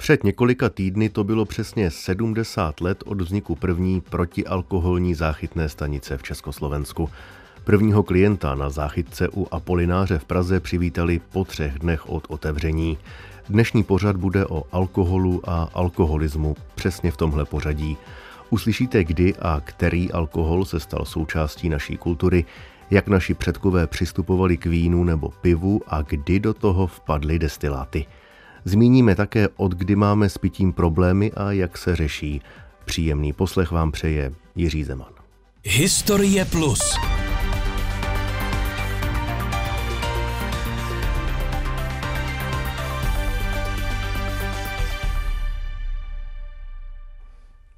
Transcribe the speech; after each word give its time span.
Před 0.00 0.24
několika 0.24 0.68
týdny 0.68 1.08
to 1.08 1.24
bylo 1.24 1.44
přesně 1.44 1.90
70 1.90 2.80
let 2.80 3.02
od 3.06 3.20
vzniku 3.20 3.54
první 3.54 4.00
protialkoholní 4.00 5.14
záchytné 5.14 5.68
stanice 5.68 6.18
v 6.18 6.22
Československu. 6.22 7.10
Prvního 7.64 8.02
klienta 8.02 8.54
na 8.54 8.70
záchytce 8.70 9.28
u 9.28 9.46
Apolináře 9.50 10.18
v 10.18 10.24
Praze 10.24 10.60
přivítali 10.60 11.20
po 11.32 11.44
třech 11.44 11.78
dnech 11.78 12.10
od 12.10 12.26
otevření. 12.28 12.98
Dnešní 13.48 13.82
pořad 13.82 14.16
bude 14.16 14.46
o 14.46 14.64
alkoholu 14.72 15.50
a 15.50 15.68
alkoholismu 15.74 16.56
přesně 16.74 17.10
v 17.10 17.16
tomhle 17.16 17.44
pořadí. 17.44 17.96
Uslyšíte, 18.50 19.04
kdy 19.04 19.34
a 19.36 19.60
který 19.64 20.12
alkohol 20.12 20.64
se 20.64 20.80
stal 20.80 21.04
součástí 21.04 21.68
naší 21.68 21.96
kultury, 21.96 22.44
jak 22.90 23.08
naši 23.08 23.34
předkové 23.34 23.86
přistupovali 23.86 24.56
k 24.56 24.66
vínu 24.66 25.04
nebo 25.04 25.28
pivu 25.40 25.80
a 25.86 26.02
kdy 26.02 26.40
do 26.40 26.54
toho 26.54 26.86
vpadly 26.86 27.38
destiláty. 27.38 28.06
Zmíníme 28.64 29.14
také, 29.14 29.48
od 29.56 29.72
kdy 29.72 29.96
máme 29.96 30.28
s 30.28 30.38
pitím 30.38 30.72
problémy 30.72 31.32
a 31.32 31.52
jak 31.52 31.78
se 31.78 31.96
řeší. 31.96 32.42
Příjemný 32.84 33.32
poslech 33.32 33.70
vám 33.70 33.92
přeje 33.92 34.32
Jiří 34.56 34.84
Zeman. 34.84 35.12
Historie 35.64 36.44
Plus. 36.44 36.96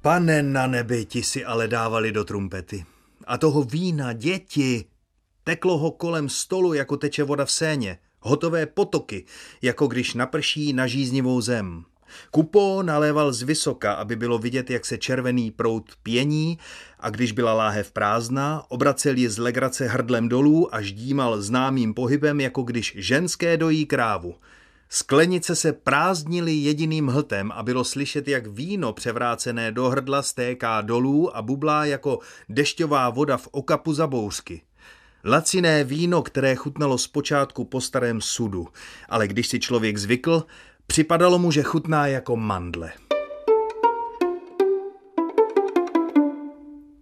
Pane 0.01 0.43
na 0.43 0.67
nebi, 0.67 1.05
ti 1.05 1.23
si 1.23 1.45
ale 1.45 1.67
dávali 1.67 2.11
do 2.11 2.23
trumpety. 2.23 2.85
A 3.27 3.37
toho 3.37 3.63
vína, 3.63 4.13
děti, 4.13 4.85
teklo 5.43 5.77
ho 5.77 5.91
kolem 5.91 6.29
stolu, 6.29 6.73
jako 6.73 6.97
teče 6.97 7.23
voda 7.23 7.45
v 7.45 7.51
séně. 7.51 7.97
Hotové 8.25 8.65
potoky, 8.65 9.25
jako 9.61 9.87
když 9.87 10.13
naprší 10.13 10.73
na 10.73 10.87
žíznivou 10.87 11.41
zem. 11.41 11.83
Kupo 12.31 12.83
naléval 12.83 13.33
z 13.33 13.41
vysoka, 13.41 13.93
aby 13.93 14.15
bylo 14.15 14.37
vidět, 14.37 14.69
jak 14.69 14.85
se 14.85 14.97
červený 14.97 15.51
prout 15.51 15.91
pění 16.03 16.59
a 16.99 17.09
když 17.09 17.31
byla 17.31 17.53
láhev 17.53 17.91
prázdná, 17.91 18.63
obracel 18.69 19.17
ji 19.17 19.29
z 19.29 19.37
legrace 19.37 19.87
hrdlem 19.87 20.29
dolů 20.29 20.75
a 20.75 20.81
ždímal 20.81 21.41
známým 21.41 21.93
pohybem, 21.93 22.39
jako 22.41 22.61
když 22.61 22.93
ženské 22.97 23.57
dojí 23.57 23.85
krávu. 23.85 24.35
Sklenice 24.89 25.55
se 25.55 25.73
prázdnily 25.73 26.53
jediným 26.53 27.07
hltem 27.07 27.51
a 27.51 27.63
bylo 27.63 27.83
slyšet, 27.83 28.27
jak 28.27 28.47
víno 28.47 28.93
převrácené 28.93 29.71
do 29.71 29.89
hrdla 29.89 30.21
stéká 30.21 30.81
dolů 30.81 31.37
a 31.37 31.41
bublá 31.41 31.85
jako 31.85 32.19
dešťová 32.49 33.09
voda 33.09 33.37
v 33.37 33.47
okapu 33.51 33.93
za 33.93 34.07
bouřky. 34.07 34.61
Laciné 35.25 35.83
víno, 35.83 36.21
které 36.21 36.55
chutnalo 36.55 36.97
zpočátku 36.97 37.65
po 37.65 37.81
starém 37.81 38.21
sudu, 38.21 38.67
ale 39.09 39.27
když 39.27 39.47
si 39.47 39.59
člověk 39.59 39.97
zvykl, 39.97 40.45
připadalo 40.87 41.39
mu, 41.39 41.51
že 41.51 41.63
chutná 41.63 42.07
jako 42.07 42.35
mandle. 42.35 42.91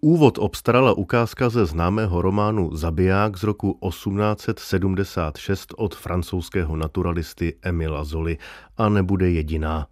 Úvod 0.01 0.37
obstarala 0.37 0.93
ukázka 0.93 1.49
ze 1.49 1.65
známého 1.65 2.21
románu 2.21 2.75
Zabiják 2.75 3.37
z 3.37 3.43
roku 3.43 3.79
1876 3.89 5.73
od 5.77 5.95
francouzského 5.95 6.75
naturalisty 6.75 7.57
Emila 7.61 8.03
Zoli 8.03 8.37
a 8.77 8.89
nebude 8.89 9.31
jediná. 9.31 9.87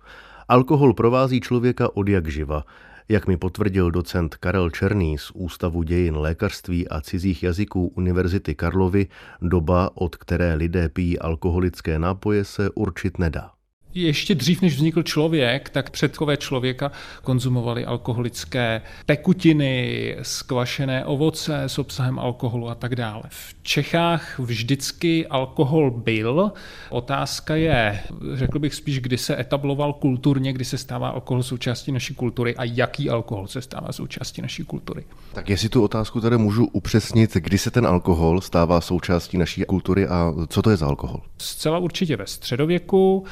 Alkohol 0.47 0.93
provází 0.93 1.41
člověka 1.41 1.95
od 1.95 2.07
jak 2.07 2.27
živa. 2.27 2.63
Jak 3.11 3.27
mi 3.27 3.37
potvrdil 3.37 3.91
docent 3.91 4.35
Karel 4.35 4.69
Černý 4.69 5.17
z 5.17 5.31
Ústavu 5.31 5.83
dějin 5.83 6.15
lékařství 6.15 6.87
a 6.87 7.01
cizích 7.01 7.43
jazyků 7.43 7.87
Univerzity 7.87 8.55
Karlovy, 8.55 9.07
doba, 9.41 9.89
od 9.97 10.15
které 10.15 10.53
lidé 10.53 10.89
pijí 10.89 11.19
alkoholické 11.19 11.99
nápoje, 11.99 12.45
se 12.45 12.69
určit 12.69 13.19
nedá. 13.19 13.58
Ještě 13.93 14.35
dřív, 14.35 14.61
než 14.61 14.75
vznikl 14.75 15.03
člověk, 15.03 15.69
tak 15.69 15.89
předkové 15.89 16.37
člověka 16.37 16.91
konzumovali 17.23 17.85
alkoholické 17.85 18.81
tekutiny, 19.05 20.17
skvašené 20.21 21.05
ovoce 21.05 21.63
s 21.63 21.79
obsahem 21.79 22.19
alkoholu 22.19 22.69
a 22.69 22.75
tak 22.75 22.95
dále. 22.95 23.23
V 23.29 23.55
Čechách 23.63 24.39
vždycky 24.39 25.27
alkohol 25.27 25.91
byl. 25.91 26.51
Otázka 26.89 27.55
je, 27.55 27.99
řekl 28.33 28.59
bych 28.59 28.75
spíš, 28.75 28.99
kdy 28.99 29.17
se 29.17 29.39
etabloval 29.39 29.93
kulturně, 29.93 30.53
kdy 30.53 30.65
se 30.65 30.77
stává 30.77 31.09
alkohol 31.09 31.43
součástí 31.43 31.91
naší 31.91 32.15
kultury 32.15 32.55
a 32.55 32.63
jaký 32.63 33.09
alkohol 33.09 33.47
se 33.47 33.61
stává 33.61 33.91
součástí 33.91 34.41
naší 34.41 34.63
kultury. 34.63 35.03
Tak 35.33 35.49
jestli 35.49 35.69
tu 35.69 35.83
otázku 35.83 36.21
tady 36.21 36.37
můžu 36.37 36.65
upřesnit, 36.65 37.33
kdy 37.33 37.57
se 37.57 37.71
ten 37.71 37.87
alkohol 37.87 38.41
stává 38.41 38.81
součástí 38.81 39.37
naší 39.37 39.63
kultury 39.63 40.07
a 40.07 40.33
co 40.47 40.61
to 40.61 40.69
je 40.69 40.77
za 40.77 40.87
alkohol? 40.87 41.21
Zcela 41.37 41.77
určitě 41.77 42.17
ve 42.17 42.27
středověku 42.27 43.25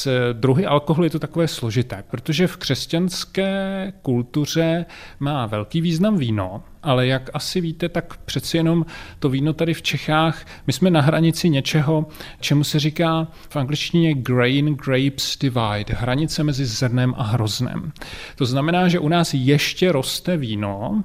s 0.00 0.32
druhy 0.32 0.66
alkoholu 0.66 1.04
je 1.04 1.10
to 1.10 1.18
takové 1.18 1.48
složité, 1.48 2.04
protože 2.10 2.46
v 2.46 2.56
křesťanské 2.56 3.92
kultuře 4.02 4.86
má 5.20 5.46
velký 5.46 5.80
význam 5.80 6.16
víno, 6.16 6.62
ale 6.82 7.06
jak 7.06 7.30
asi 7.34 7.60
víte, 7.60 7.88
tak 7.88 8.16
přeci 8.16 8.56
jenom 8.56 8.86
to 9.18 9.28
víno 9.28 9.52
tady 9.52 9.74
v 9.74 9.82
Čechách, 9.82 10.46
my 10.66 10.72
jsme 10.72 10.90
na 10.90 11.00
hranici 11.00 11.48
něčeho, 11.48 12.06
čemu 12.40 12.64
se 12.64 12.78
říká 12.78 13.28
v 13.48 13.56
angličtině 13.56 14.14
grain 14.14 14.74
grapes 14.74 15.38
divide, 15.38 15.94
hranice 15.94 16.44
mezi 16.44 16.66
zrnem 16.66 17.14
a 17.16 17.22
hroznem. 17.22 17.92
To 18.36 18.46
znamená, 18.46 18.88
že 18.88 18.98
u 18.98 19.08
nás 19.08 19.34
ještě 19.34 19.92
roste 19.92 20.36
víno, 20.36 21.04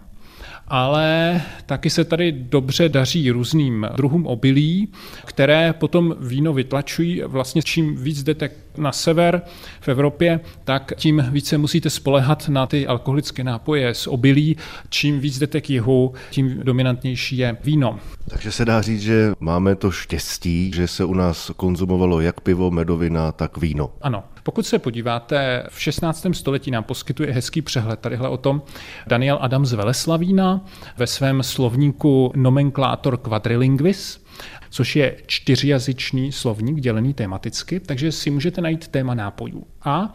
ale 0.67 1.41
taky 1.65 1.89
se 1.89 2.03
tady 2.03 2.31
dobře 2.31 2.89
daří 2.89 3.31
různým 3.31 3.87
druhům 3.95 4.27
obilí, 4.27 4.87
které 5.25 5.73
potom 5.73 6.15
víno 6.19 6.53
vytlačují. 6.53 7.21
Vlastně 7.25 7.61
čím 7.61 7.95
víc 7.95 8.23
jdete 8.23 8.49
na 8.77 8.91
sever 8.91 9.41
v 9.81 9.87
Evropě, 9.87 10.39
tak 10.63 10.93
tím 10.95 11.25
více 11.31 11.57
musíte 11.57 11.89
spolehat 11.89 12.49
na 12.49 12.65
ty 12.65 12.87
alkoholické 12.87 13.43
nápoje 13.43 13.93
z 13.93 14.07
obilí. 14.07 14.57
Čím 14.89 15.19
víc 15.19 15.39
jdete 15.39 15.61
k 15.61 15.69
jihu, 15.69 16.13
tím 16.29 16.59
dominantnější 16.63 17.37
je 17.37 17.57
víno. 17.63 17.99
Takže 18.27 18.51
se 18.51 18.65
dá 18.65 18.81
říct, 18.81 19.01
že 19.01 19.31
máme 19.39 19.75
to 19.75 19.91
štěstí, 19.91 20.71
že 20.75 20.87
se 20.87 21.05
u 21.05 21.13
nás 21.13 21.51
konzumovalo 21.55 22.21
jak 22.21 22.41
pivo, 22.41 22.71
medovina, 22.71 23.31
tak 23.31 23.57
víno. 23.57 23.91
Ano, 24.01 24.23
pokud 24.45 24.65
se 24.65 24.79
podíváte, 24.79 25.63
v 25.69 25.81
16. 25.81 26.25
století 26.31 26.71
nám 26.71 26.83
poskytuje 26.83 27.33
hezký 27.33 27.61
přehled 27.61 27.99
tadyhle 27.99 28.29
o 28.29 28.37
tom 28.37 28.61
Daniel 29.07 29.37
Adam 29.41 29.65
z 29.65 29.73
Veleslavína 29.73 30.65
ve 30.97 31.07
svém 31.07 31.43
slovníku 31.43 32.31
Nomenklátor 32.35 33.17
quadrilinguis, 33.17 34.25
což 34.69 34.95
je 34.95 35.17
čtyřjazyčný 35.25 36.31
slovník 36.31 36.79
dělený 36.79 37.13
tematicky, 37.13 37.79
takže 37.79 38.11
si 38.11 38.29
můžete 38.29 38.61
najít 38.61 38.87
téma 38.87 39.13
nápojů. 39.13 39.63
A 39.81 40.13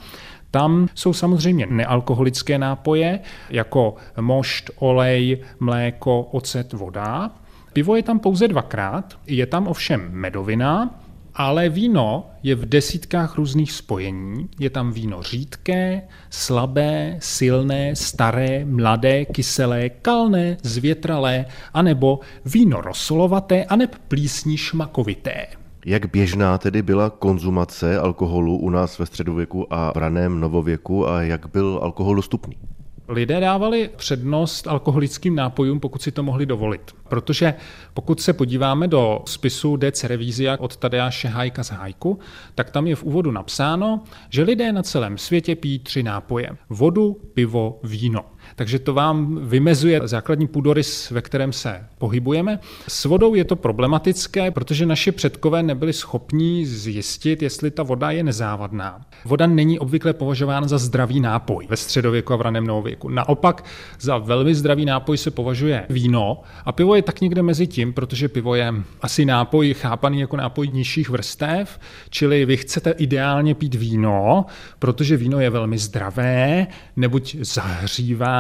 tam 0.51 0.89
jsou 0.95 1.13
samozřejmě 1.13 1.67
nealkoholické 1.67 2.59
nápoje, 2.59 3.21
jako 3.51 3.95
mošt, 4.21 4.71
olej, 4.77 5.39
mléko, 5.61 6.23
ocet, 6.23 6.73
voda. 6.73 7.31
Pivo 7.73 7.97
je 7.97 8.03
tam 8.03 8.19
pouze 8.19 8.49
dvakrát, 8.49 9.19
je 9.27 9.47
tam 9.47 9.67
ovšem 9.67 10.09
medovina, 10.11 11.00
ale 11.35 11.69
víno 11.69 12.31
je 12.43 12.55
v 12.55 12.67
desítkách 12.67 13.39
různých 13.39 13.73
spojení. 13.73 14.49
Je 14.59 14.71
tam 14.71 14.93
víno 14.93 15.23
řídké, 15.23 16.03
slabé, 16.31 17.17
silné, 17.19 17.97
staré, 17.97 18.65
mladé, 18.65 19.25
kyselé, 19.25 19.89
kalné, 19.89 20.57
zvětralé, 20.63 21.47
anebo 21.75 22.21
víno 22.45 22.81
rosolovaté, 22.81 23.65
aneb 23.65 23.95
plísní 24.09 24.57
šmakovité. 24.57 25.47
Jak 25.87 26.11
běžná 26.11 26.59
tedy 26.59 26.83
byla 26.83 27.11
konzumace 27.11 27.99
alkoholu 27.99 28.57
u 28.57 28.71
nás 28.71 28.99
ve 28.99 29.07
středověku 29.07 29.75
a 29.75 29.93
v 29.93 29.97
raném 29.97 30.41
novověku 30.41 31.09
a 31.09 31.23
jak 31.23 31.47
byl 31.53 31.81
alkohol 31.83 32.15
dostupný? 32.15 32.57
Lidé 33.13 33.41
dávali 33.41 33.91
přednost 33.97 34.67
alkoholickým 34.67 35.35
nápojům, 35.35 35.81
pokud 35.81 36.03
si 36.03 36.13
to 36.13 36.23
mohli 36.23 36.47
dovolit. 36.47 36.95
Protože 37.09 37.55
pokud 37.95 38.21
se 38.21 38.33
podíváme 38.33 38.89
do 38.89 39.23
spisu 39.27 39.77
De 39.77 39.93
Cerevisia 39.93 40.57
od 40.61 40.77
Tadeáše 40.77 41.29
Hajka 41.29 41.65
z 41.65 41.71
Hajku, 41.71 42.19
tak 42.55 42.71
tam 42.71 42.87
je 42.87 42.97
v 42.97 43.05
úvodu 43.05 43.31
napsáno, 43.31 44.03
že 44.29 44.43
lidé 44.43 44.73
na 44.73 44.83
celém 44.83 45.19
světě 45.19 45.57
pijí 45.57 45.79
tři 45.79 46.03
nápoje. 46.03 46.51
Vodu, 46.69 47.21
pivo, 47.35 47.81
víno. 47.83 48.25
Takže 48.57 48.79
to 48.79 48.95
vám 48.95 49.39
vymezuje 49.43 50.01
základní 50.05 50.47
půdorys, 50.47 51.11
ve 51.11 51.23
kterém 51.23 51.53
se 51.53 51.87
pohybujeme. 51.99 52.59
S 52.89 53.05
vodou 53.05 53.35
je 53.35 53.45
to 53.45 53.57
problematické, 53.57 54.51
protože 54.51 54.87
naši 54.87 55.13
předkové 55.13 55.63
nebyli 55.63 55.93
schopni 55.93 56.67
zjistit, 56.67 57.43
jestli 57.43 57.71
ta 57.71 57.83
voda 57.83 58.11
je 58.11 58.23
nezávadná. 58.23 59.01
Voda 59.25 59.47
není 59.47 59.79
obvykle 59.79 60.13
považována 60.13 60.69
za 60.69 60.79
zdravý 60.79 61.21
nápoj 61.21 61.67
ve 61.71 61.77
středověku 61.77 62.33
a 62.33 62.37
v 62.37 62.41
raném 62.41 62.67
novověku. 62.67 63.09
Naopak 63.09 63.65
za 64.01 64.19
velmi 64.19 64.55
zdravý 64.55 64.85
nápoj 64.85 65.19
se 65.19 65.31
považuje 65.31 65.87
víno 65.89 66.43
a 66.65 66.73
pivo 66.73 66.95
je 66.95 67.03
tak 67.03 67.21
někde 67.21 67.43
mezi 67.43 67.67
tím, 67.67 67.93
protože 67.93 68.29
pivo 68.29 68.55
je 68.55 68.75
asi 69.03 69.25
nápoj 69.25 69.75
chápaný 69.75 70.21
jako 70.21 70.37
nápoj 70.37 70.69
nižších 70.69 71.11
vrstev, 71.11 71.81
čili 72.11 72.45
vy 72.45 72.57
chcete 72.57 72.91
ideálně 72.91 73.55
pít 73.55 73.75
víno, 73.75 74.47
protože 74.79 75.17
víno 75.17 75.41
je 75.41 75.51
velmi 75.51 75.79
zdravé, 75.79 76.67
nebuď 76.97 77.37
zahřívá, 77.41 78.40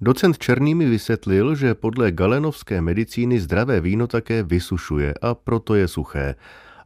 Docent 0.00 0.38
Černý 0.38 0.74
mi 0.74 0.84
vysvětlil, 0.84 1.54
že 1.54 1.74
podle 1.74 2.12
galenovské 2.12 2.80
medicíny 2.80 3.40
zdravé 3.40 3.80
víno 3.80 4.06
také 4.06 4.42
vysušuje 4.42 5.14
a 5.22 5.34
proto 5.34 5.74
je 5.74 5.88
suché. 5.88 6.34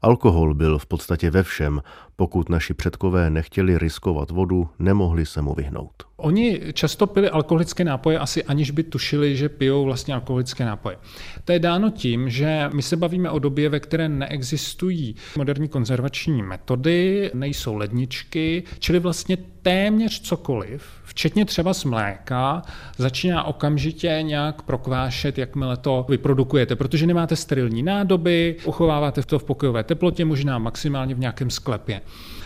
Alkohol 0.02 0.54
byl 0.54 0.78
v 0.78 0.86
podstatě 0.86 1.30
ve 1.30 1.42
všem. 1.42 1.82
Pokud 2.16 2.48
naši 2.48 2.74
předkové 2.74 3.30
nechtěli 3.30 3.78
riskovat 3.78 4.30
vodu, 4.30 4.68
nemohli 4.78 5.26
se 5.26 5.42
mu 5.42 5.54
vyhnout. 5.54 6.07
Oni 6.20 6.60
často 6.72 7.06
pili 7.06 7.30
alkoholické 7.30 7.84
nápoje 7.84 8.18
asi 8.18 8.44
aniž 8.44 8.70
by 8.70 8.82
tušili, 8.82 9.36
že 9.36 9.48
pijou 9.48 9.84
vlastně 9.84 10.14
alkoholické 10.14 10.64
nápoje. 10.64 10.96
To 11.44 11.52
je 11.52 11.58
dáno 11.58 11.90
tím, 11.90 12.30
že 12.30 12.70
my 12.74 12.82
se 12.82 12.96
bavíme 12.96 13.30
o 13.30 13.38
době, 13.38 13.68
ve 13.68 13.80
které 13.80 14.08
neexistují 14.08 15.16
moderní 15.36 15.68
konzervační 15.68 16.42
metody, 16.42 17.30
nejsou 17.34 17.74
ledničky, 17.74 18.62
čili 18.78 18.98
vlastně 18.98 19.36
téměř 19.62 20.20
cokoliv, 20.20 20.82
včetně 21.04 21.44
třeba 21.44 21.74
z 21.74 21.84
mléka, 21.84 22.62
začíná 22.96 23.44
okamžitě 23.44 24.18
nějak 24.22 24.62
prokvášet, 24.62 25.38
jakmile 25.38 25.76
to 25.76 26.06
vyprodukujete, 26.08 26.76
protože 26.76 27.06
nemáte 27.06 27.36
sterilní 27.36 27.82
nádoby, 27.82 28.56
uchováváte 28.64 29.22
to 29.22 29.38
v 29.38 29.44
pokojové 29.44 29.84
teplotě, 29.84 30.24
možná 30.24 30.58
maximálně 30.58 31.14
v 31.14 31.18
nějakém 31.18 31.50
sklepě. 31.50 32.00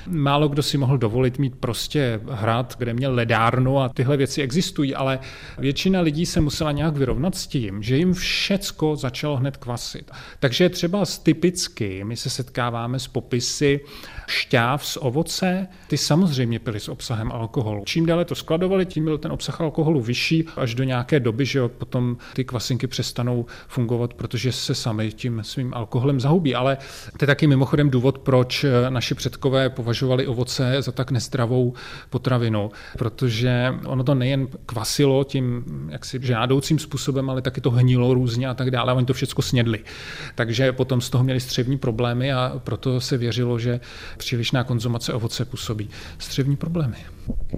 Málo 0.06 0.48
kdo 0.48 0.62
si 0.62 0.78
mohl 0.78 0.98
dovolit 0.98 1.38
mít 1.38 1.54
prostě 1.56 2.20
hrad, 2.30 2.74
kde 2.78 2.94
měl 2.94 3.14
ledárnu 3.14 3.80
a 3.80 3.88
tyhle 3.88 4.16
věci 4.16 4.42
existují, 4.42 4.94
ale 4.94 5.18
většina 5.58 6.00
lidí 6.00 6.26
se 6.26 6.40
musela 6.40 6.72
nějak 6.72 6.96
vyrovnat 6.96 7.34
s 7.34 7.46
tím, 7.46 7.82
že 7.82 7.96
jim 7.96 8.12
všecko 8.12 8.96
začalo 8.96 9.36
hned 9.36 9.56
kvasit. 9.56 10.10
Takže 10.40 10.68
třeba 10.68 11.04
typicky 11.22 12.04
my 12.04 12.16
se 12.16 12.30
setkáváme 12.30 12.98
s 12.98 13.08
popisy 13.08 13.80
šťáv 14.26 14.86
z 14.86 14.98
ovoce, 15.00 15.66
ty 15.88 15.98
samozřejmě 15.98 16.58
pily 16.58 16.80
s 16.80 16.88
obsahem 16.88 17.32
alkoholu. 17.32 17.82
Čím 17.86 18.06
déle 18.06 18.24
to 18.24 18.34
skladovali, 18.34 18.86
tím 18.86 19.04
byl 19.04 19.18
ten 19.18 19.32
obsah 19.32 19.60
alkoholu 19.60 20.00
vyšší 20.00 20.44
až 20.56 20.74
do 20.74 20.84
nějaké 20.84 21.20
doby, 21.20 21.46
že 21.46 21.68
potom 21.68 22.16
ty 22.32 22.44
kvasinky 22.44 22.86
přestanou 22.86 23.46
fungovat, 23.68 24.14
protože 24.14 24.52
se 24.52 24.74
sami 24.74 25.12
tím 25.12 25.40
svým 25.44 25.74
alkoholem 25.74 26.20
zahubí. 26.20 26.54
Ale 26.54 26.78
to 27.18 27.24
je 27.24 27.26
taky 27.26 27.46
mimochodem 27.46 27.90
důvod, 27.90 28.18
proč 28.18 28.64
naši 28.88 29.14
předkové 29.14 29.70
považovali 29.92 30.26
ovoce 30.26 30.82
za 30.82 30.92
tak 30.92 31.10
nezdravou 31.10 31.74
potravinu, 32.10 32.70
protože 32.98 33.74
ono 33.84 34.04
to 34.04 34.14
nejen 34.14 34.48
kvasilo 34.66 35.24
tím 35.24 35.64
jaksi 35.88 36.18
žádoucím 36.22 36.78
způsobem, 36.78 37.30
ale 37.30 37.42
taky 37.42 37.60
to 37.60 37.70
hnilo 37.70 38.14
různě 38.14 38.48
a 38.48 38.54
tak 38.54 38.70
dále. 38.70 38.92
Oni 38.92 39.06
to 39.06 39.12
všechno 39.12 39.42
snědli. 39.42 39.84
Takže 40.34 40.72
potom 40.72 41.00
z 41.00 41.10
toho 41.10 41.24
měli 41.24 41.40
střevní 41.40 41.78
problémy 41.78 42.32
a 42.32 42.60
proto 42.64 43.00
se 43.00 43.16
věřilo, 43.16 43.58
že 43.58 43.80
přílišná 44.16 44.64
konzumace 44.64 45.12
ovoce 45.12 45.44
působí 45.44 45.90
střevní 46.18 46.56
problémy. 46.56 46.96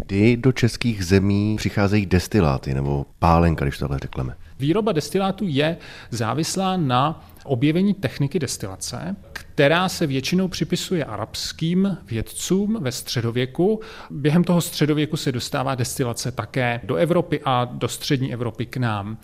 Kdy 0.06 0.36
do 0.36 0.52
českých 0.52 1.04
zemí 1.04 1.56
přicházejí 1.56 2.06
destiláty 2.06 2.74
nebo 2.74 3.06
pálenka, 3.18 3.64
když 3.64 3.78
tohle 3.78 3.98
řekneme? 3.98 4.34
Výroba 4.58 4.92
destilátů 4.92 5.44
je 5.48 5.76
závislá 6.10 6.76
na 6.76 7.28
objevení 7.44 7.94
techniky 7.94 8.38
destilace, 8.38 9.16
která 9.54 9.88
se 9.88 10.06
většinou 10.06 10.48
připisuje 10.48 11.04
arabským 11.04 11.96
vědcům 12.06 12.78
ve 12.80 12.92
středověku. 12.92 13.80
Během 14.10 14.44
toho 14.44 14.60
středověku 14.60 15.16
se 15.16 15.32
dostává 15.32 15.74
destilace 15.74 16.32
také 16.32 16.80
do 16.84 16.96
Evropy 16.96 17.40
a 17.44 17.64
do 17.64 17.88
střední 17.88 18.32
Evropy 18.32 18.66
k 18.66 18.76
nám. 18.76 19.18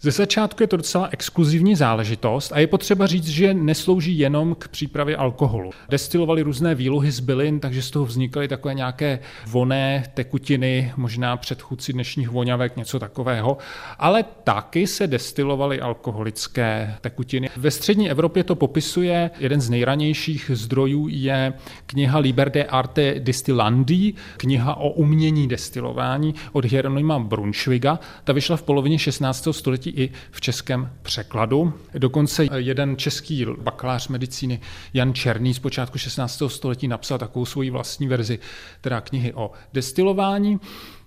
Ze 0.00 0.10
začátku 0.10 0.62
je 0.62 0.66
to 0.66 0.76
docela 0.76 1.08
exkluzivní 1.12 1.76
záležitost 1.76 2.52
a 2.52 2.58
je 2.58 2.66
potřeba 2.66 3.06
říct, 3.06 3.28
že 3.28 3.54
neslouží 3.54 4.18
jenom 4.18 4.54
k 4.54 4.68
přípravě 4.68 5.16
alkoholu. 5.16 5.70
Destilovali 5.88 6.42
různé 6.42 6.74
výluhy 6.74 7.10
z 7.10 7.20
bylin, 7.20 7.60
takže 7.60 7.82
z 7.82 7.90
toho 7.90 8.04
vznikaly 8.04 8.48
takové 8.48 8.74
nějaké 8.74 9.18
voné 9.46 10.04
tekutiny, 10.14 10.92
možná 10.96 11.36
předchůdci 11.36 11.92
dnešních 11.92 12.28
voňavek, 12.28 12.76
něco 12.76 12.98
takového, 12.98 13.58
ale 13.98 14.24
taky 14.44 14.86
se 14.86 15.06
destilovaly 15.06 15.80
alkoholické 15.80 16.94
tekutiny. 17.00 17.50
Ve 17.56 17.70
střední 17.70 18.10
Evropě 18.10 18.44
to 18.44 18.54
popisuje 18.54 19.30
jeden 19.38 19.60
z 19.60 19.70
nejranějších 19.70 20.50
zdrojů 20.54 21.08
je 21.10 21.52
kniha 21.86 22.18
Liber 22.18 22.50
de 22.50 22.64
Arte 22.64 23.14
Distillandi, 23.18 24.14
kniha 24.36 24.74
o 24.74 24.90
umění 24.90 25.48
destilování 25.48 26.34
od 26.52 26.64
Hieronyma 26.64 27.18
Brunschwiga. 27.18 27.98
Ta 28.24 28.32
vyšla 28.32 28.56
v 28.56 28.62
polovině 28.62 28.98
16. 28.98 29.48
století 29.50 29.87
i 29.88 30.12
v 30.30 30.40
českém 30.40 30.92
překladu. 31.02 31.72
Dokonce 31.94 32.46
jeden 32.56 32.96
český 32.96 33.46
bakalář 33.60 34.08
medicíny 34.08 34.60
Jan 34.94 35.14
Černý 35.14 35.54
z 35.54 35.58
počátku 35.58 35.98
16. 35.98 36.42
století 36.46 36.88
napsal 36.88 37.18
takovou 37.18 37.44
svoji 37.44 37.70
vlastní 37.70 38.08
verzi, 38.08 38.38
teda 38.80 39.00
knihy 39.00 39.34
o 39.34 39.50
destilování 39.72 40.60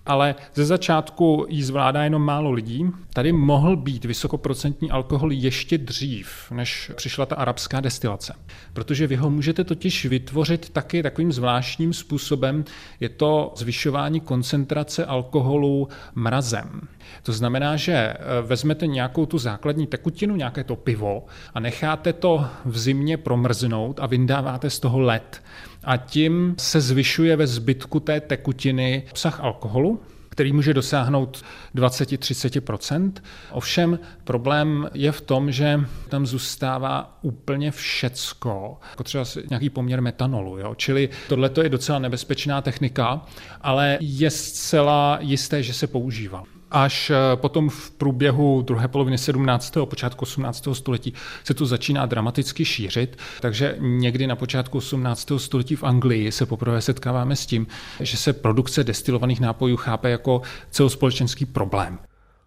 ale 0.06 0.34
ze 0.54 0.64
začátku 0.64 1.46
jí 1.48 1.62
zvládá 1.62 2.04
jenom 2.04 2.22
málo 2.22 2.50
lidí. 2.50 2.86
Tady 3.12 3.32
mohl 3.32 3.76
být 3.76 4.04
vysokoprocentní 4.04 4.90
alkohol 4.90 5.32
ještě 5.32 5.78
dřív, 5.78 6.50
než 6.50 6.90
přišla 6.94 7.26
ta 7.26 7.36
arabská 7.36 7.80
destilace. 7.80 8.34
Protože 8.72 9.06
vy 9.06 9.16
ho 9.16 9.30
můžete 9.30 9.64
totiž 9.64 10.04
vytvořit 10.06 10.68
taky 10.70 11.02
takovým 11.02 11.32
zvláštním 11.32 11.92
způsobem. 11.92 12.64
Je 13.00 13.08
to 13.08 13.52
zvyšování 13.56 14.20
koncentrace 14.20 15.06
alkoholu 15.06 15.88
mrazem. 16.14 16.88
To 17.22 17.32
znamená, 17.32 17.76
že 17.76 17.92
eh, 17.92 18.16
vezmete 18.42 18.86
nějakou 18.86 19.26
tu 19.26 19.38
základní 19.38 19.86
tekutinu, 19.86 20.36
nějaké 20.36 20.64
to 20.64 20.76
pivo 20.76 21.24
a 21.54 21.60
necháte 21.60 22.12
to 22.12 22.46
v 22.64 22.78
zimě 22.78 23.16
promrznout 23.16 24.00
a 24.00 24.06
vyndáváte 24.06 24.70
z 24.70 24.80
toho 24.80 25.00
led 25.00 25.42
a 25.84 25.96
tím 25.96 26.54
se 26.58 26.80
zvyšuje 26.80 27.36
ve 27.36 27.46
zbytku 27.46 28.00
té 28.00 28.20
tekutiny 28.20 29.02
obsah 29.10 29.40
alkoholu, 29.40 30.02
který 30.28 30.52
může 30.52 30.74
dosáhnout 30.74 31.44
20-30%. 31.74 33.12
Ovšem 33.50 33.98
problém 34.24 34.88
je 34.94 35.12
v 35.12 35.20
tom, 35.20 35.52
že 35.52 35.80
tam 36.08 36.26
zůstává 36.26 37.18
úplně 37.22 37.70
všecko, 37.70 38.78
jako 38.90 39.02
třeba 39.04 39.24
nějaký 39.50 39.70
poměr 39.70 40.02
metanolu. 40.02 40.58
Jo? 40.58 40.74
Čili 40.74 41.08
tohle 41.28 41.50
je 41.62 41.68
docela 41.68 41.98
nebezpečná 41.98 42.60
technika, 42.60 43.26
ale 43.60 43.98
je 44.00 44.30
zcela 44.30 45.18
jisté, 45.20 45.62
že 45.62 45.74
se 45.74 45.86
používá 45.86 46.44
až 46.72 47.10
eh, 47.10 47.36
potom 47.36 47.68
v 47.68 47.90
průběhu 47.90 48.62
druhé 48.62 48.88
poloviny 48.88 49.18
17. 49.18 49.76
a 49.76 49.86
počátku 49.86 50.22
18. 50.22 50.68
století 50.72 51.14
se 51.44 51.54
to 51.54 51.66
začíná 51.66 52.06
dramaticky 52.06 52.64
šířit. 52.64 53.18
Takže 53.40 53.76
někdy 53.78 54.26
na 54.26 54.36
počátku 54.36 54.78
18. 54.78 55.32
století 55.36 55.76
v 55.76 55.84
Anglii 55.84 56.32
se 56.32 56.46
poprvé 56.46 56.80
setkáváme 56.80 57.36
s 57.36 57.46
tím, 57.46 57.66
že 58.00 58.16
se 58.16 58.32
produkce 58.32 58.84
destilovaných 58.84 59.40
nápojů 59.40 59.76
chápe 59.76 60.10
jako 60.10 60.42
celospolečenský 60.70 61.44
problém. 61.44 61.98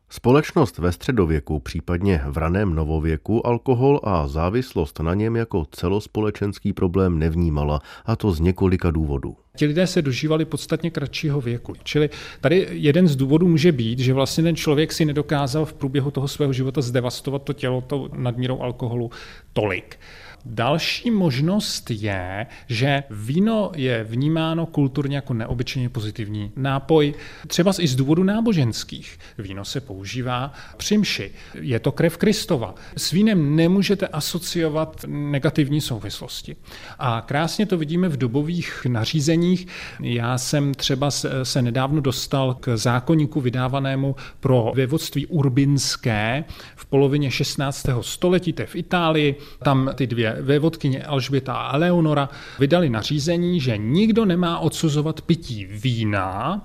Společnost 0.10 0.78
ve 0.78 0.92
středověku, 0.92 1.60
případně 1.60 2.22
v 2.26 2.38
raném 2.38 2.76
novověku, 2.76 3.48
alkohol 3.48 4.00
a 4.04 4.28
závislost 4.28 5.00
na 5.00 5.14
něm 5.14 5.36
jako 5.36 5.66
celospolečenský 5.72 6.74
problém 6.74 7.20
nevnímala, 7.20 7.82
a 8.06 8.16
to 8.16 8.32
z 8.32 8.40
několika 8.40 8.92
důvodů. 8.92 9.36
Ti 9.56 9.66
lidé 9.66 9.88
se 9.88 10.02
dožívali 10.02 10.46
podstatně 10.46 10.92
kratšího 10.92 11.42
věku. 11.42 11.74
Čili 11.84 12.10
tady 12.42 12.68
jeden 12.72 13.08
z 13.08 13.16
důvodů 13.16 13.48
může 13.48 13.72
být, 13.72 14.00
že 14.00 14.14
vlastně 14.14 14.44
ten 14.44 14.56
člověk 14.56 14.94
si 14.94 15.06
nedokázal 15.06 15.66
v 15.66 15.74
průběhu 15.74 16.12
toho 16.12 16.28
svého 16.28 16.54
života 16.54 16.82
zdevastovat 16.82 17.44
to 17.44 17.54
tělo 17.54 17.82
tou 17.82 18.10
nadmírou 18.14 18.62
alkoholu 18.62 19.12
tolik. 19.54 20.00
Další 20.46 21.12
možnost 21.12 21.92
je, 21.92 22.46
že 22.68 23.04
víno 23.10 23.72
je 23.76 24.04
vnímáno 24.04 24.66
kulturně 24.66 25.16
jako 25.16 25.34
neobyčejně 25.34 25.90
pozitivní 25.90 26.52
nápoj, 26.56 27.14
třeba 27.48 27.72
i 27.80 27.88
z 27.88 27.96
důvodu 27.96 28.24
náboženských. 28.24 29.20
Víno 29.38 29.66
se 29.66 29.82
používá 29.82 30.54
při 30.78 30.98
mši. 30.98 31.32
Je 31.54 31.80
to 31.80 31.92
krev 31.92 32.18
Kristova. 32.18 32.76
S 32.98 33.12
vínem 33.12 33.56
nemůžete 33.56 34.08
asociovat 34.08 35.06
negativní 35.08 35.82
souvislosti. 35.82 36.56
A 37.00 37.22
krásně 37.22 37.66
to 37.66 37.78
vidíme 37.78 38.10
v 38.10 38.18
dobových 38.18 38.86
nařízeních. 38.90 39.68
Já 40.00 40.38
jsem 40.38 40.74
třeba 40.74 41.12
se 41.44 41.62
nedávno 41.62 42.02
dostal 42.02 42.54
k 42.54 42.78
zákonníku 42.78 43.42
vydávanému 43.42 44.16
pro 44.40 44.72
vévodství 44.76 45.28
urbinské 45.28 46.44
v 46.76 46.86
polovině 46.86 47.32
16. 47.32 47.86
století, 48.02 48.54
to 48.54 48.62
je 48.62 48.66
v 48.66 48.76
Itálii. 48.76 49.36
Tam 49.64 49.92
ty 49.96 50.08
dvě 50.08 50.35
vévodkyně 50.42 51.04
Alžběta 51.04 51.54
a 51.54 51.78
Leonora 51.78 52.30
vydali 52.60 52.90
nařízení, 52.90 53.60
že 53.60 53.78
nikdo 53.78 54.26
nemá 54.26 54.60
odsuzovat 54.60 55.22
pití 55.22 55.66
vína, 55.66 56.62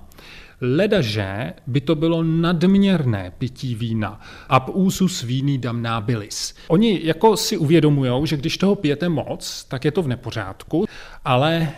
ledaže 0.60 1.52
by 1.66 1.80
to 1.80 1.94
bylo 1.94 2.22
nadměrné 2.22 3.32
pití 3.38 3.74
vína. 3.74 4.20
Ab 4.48 4.68
úsus 4.68 5.22
víný 5.22 5.58
dam 5.58 5.82
nábilis. 5.82 6.54
Oni 6.68 7.00
jako 7.02 7.36
si 7.36 7.56
uvědomují, 7.56 8.26
že 8.26 8.36
když 8.36 8.58
toho 8.58 8.74
pijete 8.74 9.08
moc, 9.08 9.64
tak 9.64 9.84
je 9.84 9.90
to 9.90 10.02
v 10.02 10.08
nepořádku, 10.08 10.86
ale 11.24 11.68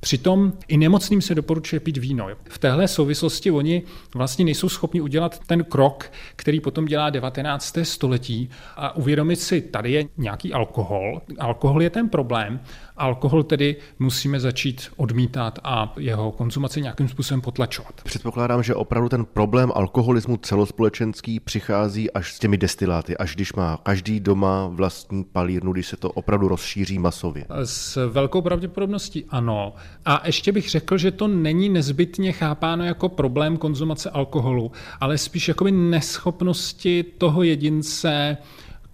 Přitom 0.00 0.52
i 0.68 0.76
nemocným 0.76 1.22
se 1.22 1.34
doporučuje 1.34 1.80
pít 1.80 1.96
víno. 1.96 2.28
V 2.48 2.58
téhle 2.58 2.88
souvislosti 2.88 3.50
oni 3.50 3.82
vlastně 4.14 4.44
nejsou 4.44 4.68
schopni 4.68 5.00
udělat 5.00 5.38
ten 5.46 5.64
krok, 5.64 6.12
který 6.36 6.60
potom 6.60 6.84
dělá 6.84 7.10
19. 7.10 7.78
století 7.82 8.50
a 8.76 8.96
uvědomit 8.96 9.36
si, 9.36 9.60
tady 9.60 9.92
je 9.92 10.04
nějaký 10.16 10.52
alkohol. 10.52 11.22
Alkohol 11.38 11.82
je 11.82 11.90
ten 11.90 12.08
problém 12.08 12.60
Alkohol 12.96 13.42
tedy 13.42 13.76
musíme 13.98 14.40
začít 14.40 14.88
odmítat 14.96 15.58
a 15.64 15.94
jeho 15.96 16.32
konzumaci 16.32 16.82
nějakým 16.82 17.08
způsobem 17.08 17.40
potlačovat. 17.40 18.00
Předpokládám, 18.04 18.62
že 18.62 18.74
opravdu 18.74 19.08
ten 19.08 19.24
problém 19.24 19.72
alkoholismu 19.74 20.36
celospolečenský 20.36 21.40
přichází 21.40 22.10
až 22.10 22.32
s 22.32 22.38
těmi 22.38 22.58
destiláty, 22.58 23.16
až 23.16 23.34
když 23.34 23.52
má 23.52 23.76
každý 23.82 24.20
doma 24.20 24.66
vlastní 24.66 25.24
palírnu, 25.24 25.72
když 25.72 25.86
se 25.86 25.96
to 25.96 26.10
opravdu 26.10 26.48
rozšíří 26.48 26.98
masově. 26.98 27.46
S 27.64 28.08
velkou 28.08 28.42
pravděpodobností 28.42 29.24
ano. 29.30 29.74
A 30.04 30.22
ještě 30.26 30.52
bych 30.52 30.70
řekl, 30.70 30.98
že 30.98 31.10
to 31.10 31.28
není 31.28 31.68
nezbytně 31.68 32.32
chápáno 32.32 32.84
jako 32.84 33.08
problém 33.08 33.56
konzumace 33.56 34.10
alkoholu, 34.10 34.72
ale 35.00 35.18
spíš 35.18 35.48
jakoby 35.48 35.72
neschopnosti 35.72 37.04
toho 37.18 37.42
jedince 37.42 38.36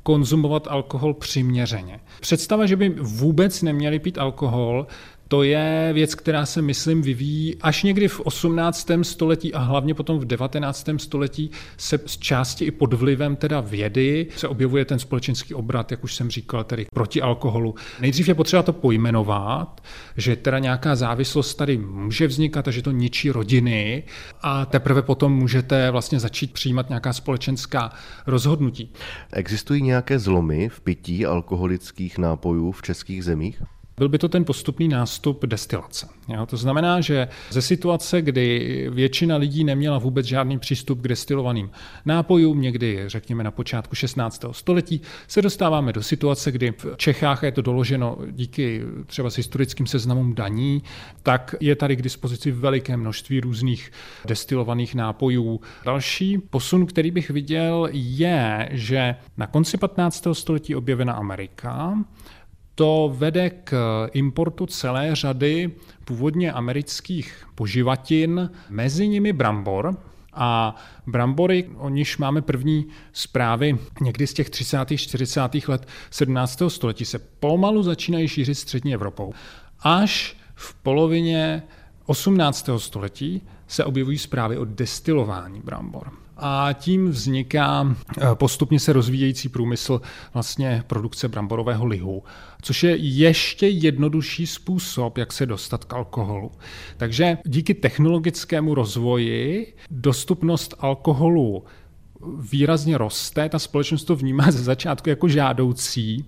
konzumovat 0.02 0.68
alkohol 0.70 1.14
přiměřeně. 1.14 2.00
Představa, 2.20 2.66
že 2.66 2.76
by 2.76 2.88
vůbec 3.00 3.62
neměli 3.62 3.98
pít 3.98 4.18
alkohol, 4.18 4.86
to 5.32 5.42
je 5.42 5.90
věc, 5.92 6.14
která 6.14 6.46
se, 6.46 6.62
myslím, 6.62 7.02
vyvíjí 7.02 7.56
až 7.60 7.82
někdy 7.82 8.08
v 8.08 8.20
18. 8.20 8.90
století 9.02 9.54
a 9.54 9.58
hlavně 9.58 9.94
potom 9.94 10.18
v 10.18 10.24
19. 10.24 10.88
století 10.96 11.50
se 11.76 12.00
z 12.06 12.18
části 12.18 12.64
i 12.64 12.70
pod 12.70 12.94
vlivem 12.94 13.36
teda 13.36 13.60
vědy 13.60 14.26
se 14.36 14.48
objevuje 14.48 14.84
ten 14.84 14.98
společenský 14.98 15.54
obrat, 15.54 15.90
jak 15.90 16.04
už 16.04 16.14
jsem 16.14 16.30
říkal, 16.30 16.64
tedy 16.64 16.86
proti 16.94 17.22
alkoholu. 17.22 17.74
Nejdřív 18.00 18.28
je 18.28 18.34
potřeba 18.34 18.62
to 18.62 18.72
pojmenovat, 18.72 19.80
že 20.16 20.36
teda 20.36 20.58
nějaká 20.58 20.96
závislost 20.96 21.54
tady 21.54 21.78
může 21.78 22.26
vznikat 22.26 22.68
a 22.68 22.70
že 22.70 22.82
to 22.82 22.90
ničí 22.90 23.30
rodiny 23.30 24.02
a 24.40 24.66
teprve 24.66 25.02
potom 25.02 25.32
můžete 25.32 25.90
vlastně 25.90 26.20
začít 26.20 26.52
přijímat 26.52 26.88
nějaká 26.88 27.12
společenská 27.12 27.92
rozhodnutí. 28.26 28.92
Existují 29.32 29.82
nějaké 29.82 30.18
zlomy 30.18 30.68
v 30.68 30.80
pití 30.80 31.26
alkoholických 31.26 32.18
nápojů 32.18 32.72
v 32.72 32.82
českých 32.82 33.24
zemích? 33.24 33.62
Byl 33.96 34.08
by 34.08 34.18
to 34.18 34.28
ten 34.28 34.44
postupný 34.44 34.88
nástup 34.88 35.46
destilace. 35.46 36.08
Jo? 36.28 36.46
To 36.46 36.56
znamená, 36.56 37.00
že 37.00 37.28
ze 37.50 37.62
situace, 37.62 38.22
kdy 38.22 38.86
většina 38.92 39.36
lidí 39.36 39.64
neměla 39.64 39.98
vůbec 39.98 40.26
žádný 40.26 40.58
přístup 40.58 41.00
k 41.00 41.08
destilovaným 41.08 41.70
nápojům, 42.04 42.60
někdy 42.60 43.04
řekněme 43.06 43.44
na 43.44 43.50
počátku 43.50 43.94
16. 43.94 44.44
století, 44.50 45.00
se 45.28 45.42
dostáváme 45.42 45.92
do 45.92 46.02
situace, 46.02 46.52
kdy 46.52 46.72
v 46.78 46.86
Čechách, 46.96 47.42
je 47.42 47.52
to 47.52 47.62
doloženo 47.62 48.18
díky 48.30 48.82
třeba 49.06 49.30
s 49.30 49.36
historickým 49.36 49.86
seznamům 49.86 50.34
daní, 50.34 50.82
tak 51.22 51.54
je 51.60 51.76
tady 51.76 51.96
k 51.96 52.02
dispozici 52.02 52.50
veliké 52.50 52.96
množství 52.96 53.40
různých 53.40 53.92
destilovaných 54.26 54.94
nápojů. 54.94 55.60
Další 55.84 56.38
posun, 56.38 56.86
který 56.86 57.10
bych 57.10 57.30
viděl, 57.30 57.88
je, 57.92 58.68
že 58.72 59.14
na 59.36 59.46
konci 59.46 59.78
15. 59.78 60.26
století 60.32 60.74
objevena 60.74 61.12
Amerika, 61.12 61.98
to 62.74 63.14
vede 63.16 63.50
k 63.50 64.08
importu 64.12 64.66
celé 64.66 65.14
řady 65.14 65.70
původně 66.04 66.52
amerických 66.52 67.46
poživatin, 67.54 68.50
mezi 68.70 69.08
nimi 69.08 69.32
brambor, 69.32 69.96
a 70.34 70.76
brambory, 71.06 71.68
o 71.76 71.88
níž 71.88 72.18
máme 72.18 72.42
první 72.42 72.86
zprávy 73.12 73.78
někdy 74.00 74.26
z 74.26 74.32
těch 74.34 74.50
30. 74.50 74.78
40. 74.96 75.40
let 75.68 75.88
17. 76.10 76.62
století, 76.68 77.04
se 77.04 77.18
pomalu 77.18 77.82
začínají 77.82 78.28
šířit 78.28 78.54
střední 78.54 78.94
Evropou. 78.94 79.32
Až 79.80 80.36
v 80.54 80.74
polovině 80.74 81.62
18. 82.06 82.70
století 82.76 83.42
se 83.66 83.84
objevují 83.84 84.18
zprávy 84.18 84.58
o 84.58 84.64
destilování 84.64 85.60
brambor 85.60 86.12
a 86.44 86.72
tím 86.72 87.10
vzniká 87.10 87.96
eh, 88.20 88.26
postupně 88.34 88.80
se 88.80 88.92
rozvíjející 88.92 89.48
průmysl 89.48 90.00
vlastně 90.34 90.84
produkce 90.86 91.28
bramborového 91.28 91.86
lihu, 91.86 92.22
což 92.62 92.82
je 92.82 92.96
ještě 92.96 93.68
jednodušší 93.68 94.46
způsob, 94.46 95.18
jak 95.18 95.32
se 95.32 95.46
dostat 95.46 95.84
k 95.84 95.92
alkoholu. 95.92 96.50
Takže 96.96 97.38
díky 97.44 97.74
technologickému 97.74 98.74
rozvoji 98.74 99.74
dostupnost 99.90 100.74
alkoholu 100.78 101.64
výrazně 102.52 102.98
roste, 102.98 103.48
ta 103.48 103.58
společnost 103.58 104.04
to 104.04 104.16
vnímá 104.16 104.50
ze 104.50 104.62
začátku 104.62 105.08
jako 105.08 105.28
žádoucí 105.28 106.26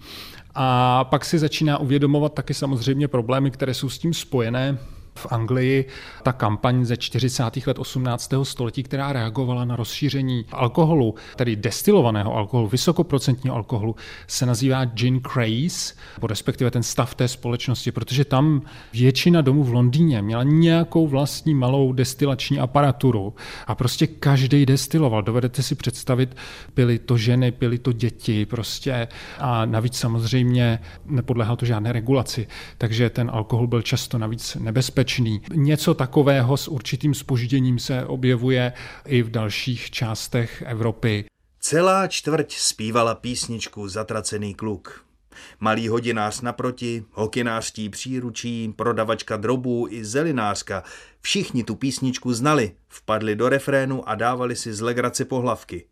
a 0.54 1.04
pak 1.04 1.24
si 1.24 1.38
začíná 1.38 1.78
uvědomovat 1.78 2.34
taky 2.34 2.54
samozřejmě 2.54 3.08
problémy, 3.08 3.50
které 3.50 3.74
jsou 3.74 3.88
s 3.88 3.98
tím 3.98 4.14
spojené, 4.14 4.78
v 5.14 5.26
Anglii 5.30 5.84
ta 6.22 6.32
kampaň 6.32 6.84
ze 6.84 6.96
40. 6.96 7.42
let 7.66 7.78
18. 7.78 8.32
století, 8.42 8.82
která 8.82 9.12
reagovala 9.12 9.64
na 9.64 9.76
rozšíření 9.76 10.44
alkoholu, 10.52 11.14
tedy 11.36 11.56
destilovaného 11.56 12.36
alkoholu, 12.36 12.68
vysokoprocentního 12.68 13.56
alkoholu, 13.56 13.96
se 14.26 14.46
nazývá 14.46 14.84
gin 14.84 15.20
craze, 15.32 15.94
nebo 16.16 16.26
respektive 16.26 16.70
ten 16.70 16.82
stav 16.82 17.14
té 17.14 17.28
společnosti, 17.28 17.92
protože 17.92 18.24
tam 18.24 18.62
většina 18.92 19.40
domů 19.40 19.64
v 19.64 19.72
Londýně 19.72 20.22
měla 20.22 20.42
nějakou 20.42 21.06
vlastní 21.06 21.54
malou 21.54 21.92
destilační 21.92 22.58
aparaturu 22.58 23.34
a 23.66 23.74
prostě 23.74 24.06
každý 24.06 24.66
destiloval. 24.66 25.22
Dovedete 25.22 25.62
si 25.62 25.74
představit, 25.74 26.36
byly 26.76 26.98
to 26.98 27.16
ženy, 27.16 27.50
byly 27.50 27.78
to 27.78 27.92
děti 27.92 28.46
prostě 28.46 29.08
a 29.38 29.64
navíc 29.64 29.98
samozřejmě 29.98 30.78
nepodléhalo 31.06 31.56
to 31.56 31.66
žádné 31.66 31.92
regulaci, 31.92 32.46
takže 32.78 33.10
ten 33.10 33.30
alkohol 33.34 33.66
byl 33.66 33.82
často 33.82 34.18
navíc 34.18 34.56
nebezpečný 34.60 35.03
nebezpečný. 35.04 35.40
Něco 35.54 35.94
takového 35.94 36.56
s 36.56 36.68
určitým 36.68 37.14
spožděním 37.14 37.78
se 37.78 38.06
objevuje 38.06 38.72
i 39.06 39.22
v 39.22 39.30
dalších 39.30 39.90
částech 39.90 40.62
Evropy. 40.66 41.24
Celá 41.60 42.06
čtvrť 42.08 42.54
zpívala 42.54 43.14
písničku 43.14 43.88
Zatracený 43.88 44.54
kluk. 44.54 45.04
Malý 45.60 45.88
hodinář 45.88 46.40
naproti, 46.40 47.04
hokinářský 47.12 47.88
příručí, 47.88 48.72
prodavačka 48.76 49.36
drobů 49.36 49.86
i 49.90 50.04
zelinářka. 50.04 50.82
Všichni 51.20 51.64
tu 51.64 51.74
písničku 51.74 52.34
znali, 52.34 52.72
vpadli 52.88 53.36
do 53.36 53.48
refrénu 53.48 54.08
a 54.08 54.14
dávali 54.14 54.56
si 54.56 54.74
z 54.74 54.80
legrace 54.80 55.24
pohlavky. 55.24 55.84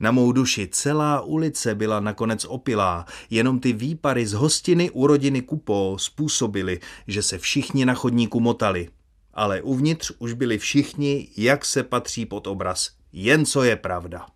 Na 0.00 0.10
mou 0.10 0.32
duši 0.32 0.68
celá 0.72 1.20
ulice 1.20 1.74
byla 1.74 2.00
nakonec 2.00 2.44
opilá, 2.44 3.06
jenom 3.30 3.60
ty 3.60 3.72
výpary 3.72 4.26
z 4.26 4.32
hostiny 4.32 4.90
u 4.90 5.06
rodiny 5.06 5.42
Kupo 5.42 5.96
způsobily, 5.98 6.80
že 7.06 7.22
se 7.22 7.38
všichni 7.38 7.86
na 7.86 7.94
chodníku 7.94 8.40
motali. 8.40 8.88
Ale 9.34 9.62
uvnitř 9.62 10.12
už 10.18 10.32
byli 10.32 10.58
všichni, 10.58 11.28
jak 11.36 11.64
se 11.64 11.82
patří 11.82 12.26
pod 12.26 12.46
obraz. 12.46 12.90
Jen 13.12 13.46
co 13.46 13.62
je 13.62 13.76
pravda. 13.76 14.26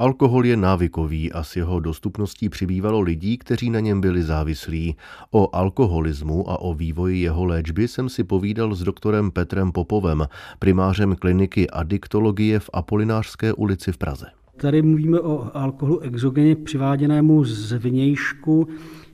Alkohol 0.00 0.46
je 0.46 0.56
návykový 0.56 1.32
a 1.32 1.42
s 1.42 1.56
jeho 1.56 1.80
dostupností 1.80 2.48
přibývalo 2.48 3.00
lidí, 3.00 3.38
kteří 3.38 3.70
na 3.70 3.80
něm 3.80 4.00
byli 4.00 4.22
závislí. 4.22 4.96
O 5.30 5.56
alkoholismu 5.56 6.50
a 6.50 6.60
o 6.60 6.74
vývoji 6.74 7.20
jeho 7.20 7.44
léčby 7.44 7.88
jsem 7.88 8.08
si 8.08 8.24
povídal 8.24 8.74
s 8.74 8.82
doktorem 8.82 9.30
Petrem 9.30 9.72
Popovem, 9.72 10.26
primářem 10.58 11.16
kliniky 11.16 11.70
adiktologie 11.70 12.60
v 12.60 12.70
Apolinářské 12.72 13.52
ulici 13.52 13.92
v 13.92 13.98
Praze. 13.98 14.26
Tady 14.56 14.82
mluvíme 14.82 15.20
o 15.20 15.50
alkoholu 15.54 16.00
exogeně 16.00 16.56
přiváděnému 16.56 17.44
z 17.44 17.72
vnějšku, 17.72 18.68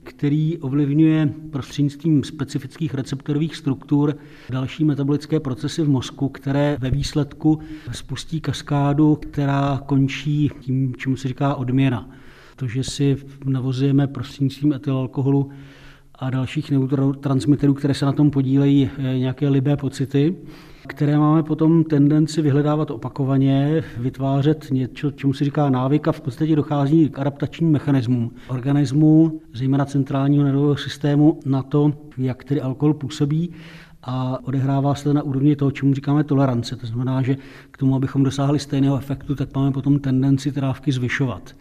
který 0.06 0.58
ovlivňuje 0.58 1.34
prostřednictvím 1.50 2.25
specifických 2.25 2.94
receptorových 2.94 3.56
struktur 3.56 4.16
další 4.50 4.84
metabolické 4.84 5.40
procesy 5.40 5.82
v 5.82 5.88
mozku, 5.88 6.28
které 6.28 6.76
ve 6.80 6.90
výsledku 6.90 7.58
spustí 7.92 8.40
kaskádu, 8.40 9.14
která 9.16 9.82
končí 9.86 10.50
tím, 10.60 10.94
čemu 10.96 11.16
se 11.16 11.28
říká 11.28 11.54
odměna. 11.54 12.10
To, 12.56 12.66
že 12.66 12.84
si 12.84 13.16
navozujeme 13.44 14.06
prostřednictvím 14.06 14.72
etylalkoholu 14.72 15.50
a 16.14 16.30
dalších 16.30 16.70
neurotransmiterů, 16.70 17.75
které 17.75 17.94
se 17.94 18.06
na 18.06 18.12
tom 18.12 18.30
podílejí, 18.30 18.90
nějaké 19.18 19.48
libé 19.48 19.76
pocity, 19.76 20.36
které 20.86 21.18
máme 21.18 21.42
potom 21.42 21.84
tendenci 21.84 22.42
vyhledávat 22.42 22.90
opakovaně, 22.90 23.84
vytvářet 23.98 24.66
něco, 24.70 25.10
čemu 25.10 25.32
se 25.32 25.44
říká 25.44 25.70
návyk 25.70 26.08
a 26.08 26.12
v 26.12 26.20
podstatě 26.20 26.56
dochází 26.56 27.08
k 27.08 27.18
adaptačním 27.18 27.70
mechanismům 27.70 28.30
organismu, 28.48 29.40
zejména 29.54 29.84
centrálního 29.84 30.44
nervového 30.44 30.76
systému, 30.76 31.40
na 31.46 31.62
to, 31.62 31.92
jak 32.18 32.44
tedy 32.44 32.60
alkohol 32.60 32.94
působí 32.94 33.50
a 34.02 34.38
odehrává 34.44 34.94
se 34.94 35.04
to 35.04 35.12
na 35.12 35.22
úrovni 35.22 35.56
toho, 35.56 35.70
čemu 35.70 35.94
říkáme 35.94 36.24
tolerance. 36.24 36.76
To 36.76 36.86
znamená, 36.86 37.22
že 37.22 37.36
k 37.70 37.76
tomu, 37.76 37.96
abychom 37.96 38.24
dosáhli 38.24 38.58
stejného 38.58 38.98
efektu, 38.98 39.34
tak 39.34 39.54
máme 39.54 39.72
potom 39.72 39.98
tendenci 39.98 40.52
trávky 40.52 40.92
zvyšovat. 40.92 41.54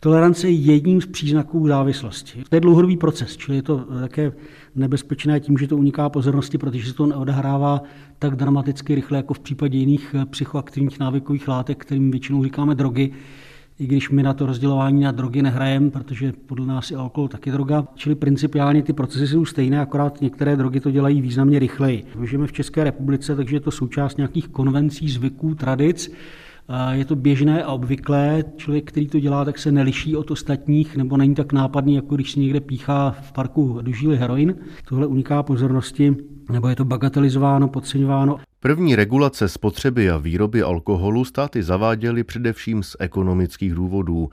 Tolerance 0.00 0.48
je 0.48 0.72
jedním 0.72 1.00
z 1.00 1.06
příznaků 1.06 1.68
závislosti. 1.68 2.42
To 2.48 2.56
je 2.56 2.60
dlouhodobý 2.60 2.96
proces, 2.96 3.36
čili 3.36 3.56
je 3.56 3.62
to 3.62 3.76
také 4.00 4.32
nebezpečné 4.74 5.40
tím, 5.40 5.58
že 5.58 5.68
to 5.68 5.76
uniká 5.76 6.08
pozornosti, 6.08 6.58
protože 6.58 6.88
se 6.88 6.94
to 6.94 7.06
neodehrává 7.06 7.82
tak 8.18 8.36
dramaticky 8.36 8.94
rychle, 8.94 9.16
jako 9.16 9.34
v 9.34 9.38
případě 9.38 9.78
jiných 9.78 10.14
psychoaktivních 10.30 10.98
návykových 10.98 11.48
látek, 11.48 11.78
kterým 11.78 12.10
většinou 12.10 12.44
říkáme 12.44 12.74
drogy, 12.74 13.10
i 13.78 13.86
když 13.86 14.10
my 14.10 14.22
na 14.22 14.34
to 14.34 14.46
rozdělování 14.46 15.02
na 15.02 15.12
drogy 15.12 15.42
nehrajeme, 15.42 15.90
protože 15.90 16.32
podle 16.46 16.66
nás 16.66 16.90
je 16.90 16.96
alkohol 16.96 17.28
taky 17.28 17.50
droga. 17.50 17.84
Čili 17.94 18.14
principiálně 18.14 18.82
ty 18.82 18.92
procesy 18.92 19.26
jsou 19.26 19.44
stejné, 19.44 19.80
akorát 19.80 20.20
některé 20.20 20.56
drogy 20.56 20.80
to 20.80 20.90
dělají 20.90 21.20
významně 21.20 21.58
rychleji. 21.58 22.04
Žijeme 22.24 22.46
v 22.46 22.52
České 22.52 22.84
republice, 22.84 23.36
takže 23.36 23.56
je 23.56 23.60
to 23.60 23.70
součást 23.70 24.16
nějakých 24.16 24.48
konvencí, 24.48 25.08
zvyků, 25.08 25.54
tradic 25.54 26.12
Je 26.92 27.04
to 27.04 27.16
běžné 27.16 27.64
a 27.64 27.72
obvyklé. 27.72 28.44
Člověk, 28.56 28.88
který 28.88 29.06
to 29.08 29.20
dělá, 29.20 29.44
tak 29.44 29.58
se 29.58 29.72
neliší 29.72 30.16
od 30.16 30.30
ostatních, 30.30 30.96
nebo 30.96 31.16
není 31.16 31.34
tak 31.34 31.52
nápadný, 31.52 31.94
jako 31.94 32.14
když 32.14 32.32
si 32.32 32.40
někde 32.40 32.60
píchá 32.60 33.10
v 33.10 33.32
parku 33.32 33.80
do 33.82 34.10
heroin. 34.10 34.54
Tohle 34.88 35.06
uniká 35.06 35.42
pozornosti, 35.42 36.16
nebo 36.52 36.68
je 36.68 36.76
to 36.76 36.84
bagatelizováno, 36.84 37.68
podceňováno. 37.68 38.36
První 38.60 38.96
regulace 38.96 39.48
spotřeby 39.48 40.10
a 40.10 40.16
výroby 40.16 40.62
alkoholu 40.62 41.24
státy 41.24 41.62
zaváděly 41.62 42.24
především 42.24 42.82
z 42.82 42.96
ekonomických 42.98 43.74
důvodů. 43.74 44.28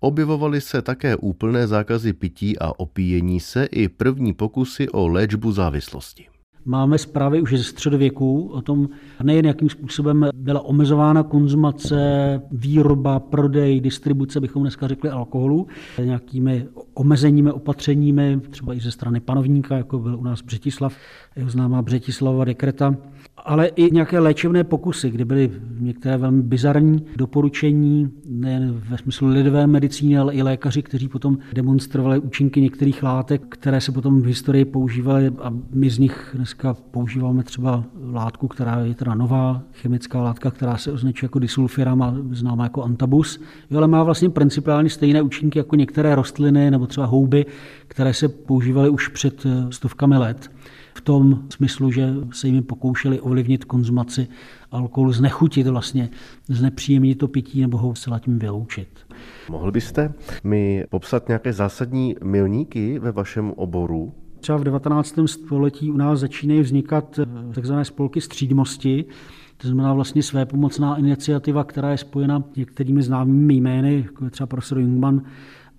Objevovaly 0.00 0.60
se 0.60 0.82
také 0.82 1.16
úplné 1.16 1.66
zákazy 1.66 2.12
pití 2.12 2.58
a 2.58 2.72
opíjení 2.76 3.40
se 3.40 3.64
i 3.64 3.88
první 3.88 4.32
pokusy 4.32 4.88
o 4.88 5.08
léčbu 5.08 5.52
závislosti. 5.52 6.29
Máme 6.64 6.98
zprávy 6.98 7.40
už 7.40 7.50
ze 7.50 7.64
středověku 7.64 8.48
o 8.52 8.62
tom, 8.62 8.88
nejen 9.22 9.46
jakým 9.46 9.68
způsobem 9.68 10.28
byla 10.34 10.60
omezována 10.60 11.22
konzumace, 11.22 12.42
výroba, 12.52 13.20
prodej, 13.20 13.80
distribuce, 13.80 14.40
bychom 14.40 14.62
dneska 14.62 14.88
řekli 14.88 15.10
alkoholu, 15.10 15.66
nějakými 16.04 16.66
omezeními 16.94 17.52
opatřeními, 17.52 18.40
třeba 18.50 18.74
i 18.74 18.80
ze 18.80 18.90
strany 18.90 19.20
panovníka, 19.20 19.76
jako 19.76 19.98
byl 19.98 20.18
u 20.18 20.24
nás 20.24 20.42
Břetislav, 20.42 20.96
jeho 21.36 21.50
známá 21.50 21.82
Břetislava 21.82 22.44
dekreta, 22.44 22.96
ale 23.44 23.66
i 23.66 23.90
nějaké 23.90 24.18
léčebné 24.18 24.64
pokusy, 24.64 25.10
kde 25.10 25.24
byly 25.24 25.50
některé 25.80 26.16
velmi 26.16 26.42
bizarní 26.42 27.06
doporučení, 27.16 28.10
nejen 28.28 28.82
ve 28.88 28.98
smyslu 28.98 29.28
lidové 29.28 29.66
medicíny, 29.66 30.18
ale 30.18 30.34
i 30.34 30.42
lékaři, 30.42 30.82
kteří 30.82 31.08
potom 31.08 31.38
demonstrovali 31.52 32.18
účinky 32.18 32.60
některých 32.60 33.02
látek, 33.02 33.42
které 33.48 33.80
se 33.80 33.92
potom 33.92 34.22
v 34.22 34.26
historii 34.26 34.64
používaly 34.64 35.32
a 35.42 35.52
my 35.74 35.90
z 35.90 35.98
nich 35.98 36.30
dneska 36.34 36.76
používáme 36.90 37.42
třeba 37.42 37.84
látku, 38.12 38.48
která 38.48 38.80
je 38.80 38.94
teda 38.94 39.14
nová 39.14 39.62
chemická 39.72 40.22
látka, 40.22 40.50
která 40.50 40.76
se 40.76 40.92
označuje 40.92 41.26
jako 41.26 41.38
disulfiram 41.38 42.02
a 42.02 42.16
známá 42.30 42.64
jako 42.64 42.82
antabus, 42.82 43.40
jo, 43.70 43.78
ale 43.78 43.88
má 43.88 44.02
vlastně 44.02 44.30
principiálně 44.30 44.90
stejné 44.90 45.22
účinky 45.22 45.58
jako 45.58 45.76
některé 45.76 46.14
rostliny 46.14 46.70
nebo 46.70 46.86
třeba 46.86 47.06
houby, 47.06 47.46
které 47.88 48.14
se 48.14 48.28
používaly 48.28 48.88
už 48.88 49.08
před 49.08 49.46
stovkami 49.70 50.16
let 50.16 50.50
tom 51.10 51.42
smyslu, 51.48 51.90
že 51.90 52.14
se 52.32 52.48
jim 52.48 52.62
pokoušeli 52.62 53.20
ovlivnit 53.20 53.64
konzumaci 53.64 54.28
alkoholu, 54.70 55.12
znechutit 55.12 55.66
vlastně, 55.66 56.10
znepříjemnit 56.48 57.18
to 57.18 57.28
pití 57.28 57.60
nebo 57.60 57.78
ho 57.78 57.94
zcela 57.94 58.18
tím 58.18 58.38
vyloučit. 58.38 58.88
Mohl 59.50 59.72
byste 59.72 60.12
mi 60.44 60.84
popsat 60.90 61.28
nějaké 61.28 61.52
zásadní 61.52 62.16
milníky 62.24 62.98
ve 62.98 63.12
vašem 63.12 63.52
oboru? 63.56 64.12
Třeba 64.40 64.58
v 64.58 64.64
19. 64.64 65.18
století 65.26 65.90
u 65.90 65.96
nás 65.96 66.20
začínají 66.20 66.60
vznikat 66.60 67.18
eh, 67.18 67.54
takzvané 67.54 67.84
spolky 67.84 68.20
střídmosti, 68.20 69.04
to 69.56 69.68
znamená 69.68 69.94
vlastně 69.94 70.22
své 70.22 70.46
pomocná 70.46 70.96
iniciativa, 70.96 71.64
která 71.64 71.90
je 71.90 71.98
spojena 71.98 72.42
některými 72.56 73.02
známými 73.02 73.54
jmény, 73.54 74.02
jako 74.06 74.24
je 74.24 74.30
třeba 74.30 74.46
profesor 74.46 74.78
Jungmann, 74.78 75.22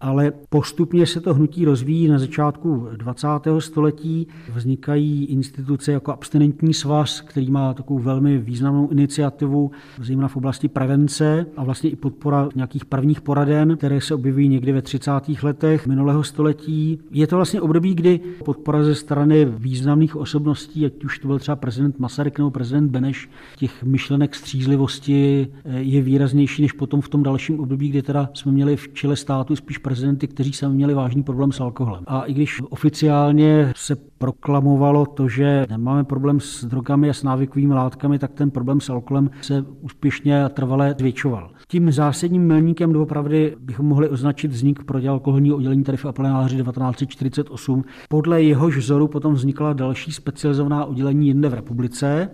ale 0.02 0.32
postupně 0.50 1.06
se 1.06 1.22
to 1.22 1.34
hnutí 1.34 1.66
rozvíjí 1.66 2.08
na 2.08 2.20
začátku 2.20 2.88
20. 2.98 3.28
století. 3.60 4.28
Vznikají 4.56 5.26
instituce 5.26 5.92
jako 5.92 6.12
abstinentní 6.12 6.74
svaz, 6.74 7.22
který 7.22 7.52
má 7.52 7.74
takovou 7.74 8.00
velmi 8.00 8.38
významnou 8.38 8.90
iniciativu, 8.90 9.72
zejména 10.02 10.28
v 10.28 10.38
oblasti 10.38 10.68
prevence 10.68 11.46
a 11.58 11.64
vlastně 11.64 11.90
i 11.90 11.96
podpora 11.96 12.50
nějakých 12.56 12.86
prvních 12.86 13.22
poraden, 13.22 13.78
které 13.78 14.02
se 14.02 14.16
objevují 14.16 14.48
někdy 14.48 14.72
ve 14.72 14.82
30. 14.82 15.12
letech 15.44 15.88
minulého 15.88 16.24
století. 16.24 17.00
Je 17.12 17.28
to 17.28 17.36
vlastně 17.36 17.62
období, 17.62 17.96
kdy 17.96 18.20
podpora 18.46 18.84
ze 18.84 18.96
strany 18.96 19.46
významných 19.46 20.16
osobností, 20.16 20.86
ať 20.86 21.04
už 21.04 21.20
to 21.20 21.28
byl 21.28 21.40
třeba 21.40 21.56
prezident 21.56 22.00
Masaryk 22.00 22.38
nebo 22.38 22.52
prezident 22.52 22.90
Beneš, 22.90 23.30
těch 23.58 23.84
myšlenek 23.84 24.36
střízlivosti 24.36 25.48
je 25.78 26.02
výraznější 26.02 26.62
než 26.62 26.72
potom 26.72 27.02
v 27.02 27.10
tom 27.10 27.24
dalším 27.24 27.60
období, 27.60 27.90
kdy 27.90 28.02
teda 28.02 28.30
jsme 28.34 28.52
měli 28.52 28.78
v 28.78 28.94
čele 28.94 29.16
státu 29.16 29.56
spíš 29.56 29.78
prezidenty, 29.92 30.28
kteří 30.28 30.54
sami 30.54 30.76
měli 30.76 30.94
vážný 30.94 31.24
problém 31.24 31.52
s 31.52 31.60
alkoholem. 31.60 32.04
A 32.08 32.22
i 32.24 32.34
když 32.34 32.62
oficiálně 32.70 33.74
se 33.76 33.96
proklamovalo 34.18 35.06
to, 35.06 35.28
že 35.28 35.66
nemáme 35.70 36.04
problém 36.04 36.40
s 36.40 36.66
drogami 36.66 37.10
a 37.10 37.14
s 37.14 37.24
návykovými 37.24 37.74
látkami, 37.74 38.20
tak 38.20 38.32
ten 38.34 38.52
problém 38.52 38.82
s 38.82 38.90
alkoholem 38.90 39.30
se 39.42 39.66
úspěšně 39.82 40.44
a 40.44 40.50
trvale 40.50 40.96
zvětšoval. 41.00 41.52
Tím 41.68 41.92
zásadním 41.92 42.48
milníkem 42.48 42.94
doopravdy 42.94 43.56
bychom 43.60 43.86
mohli 43.86 44.10
označit 44.10 44.52
vznik 44.52 44.84
protialkoholního 44.84 45.56
oddělení 45.56 45.84
tady 45.84 45.98
v 45.98 46.06
Apolináři 46.06 46.56
1948. 46.56 47.84
Podle 48.10 48.44
jehož 48.44 48.78
vzoru 48.78 49.08
potom 49.08 49.34
vznikla 49.34 49.74
další 49.74 50.12
specializovaná 50.12 50.86
oddělení 50.86 51.28
jinde 51.28 51.50
v 51.50 51.54
republice 51.54 52.30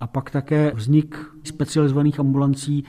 a 0.00 0.06
pak 0.06 0.30
také 0.30 0.72
vznik 0.74 1.18
specializovaných 1.44 2.20
ambulancí 2.20 2.84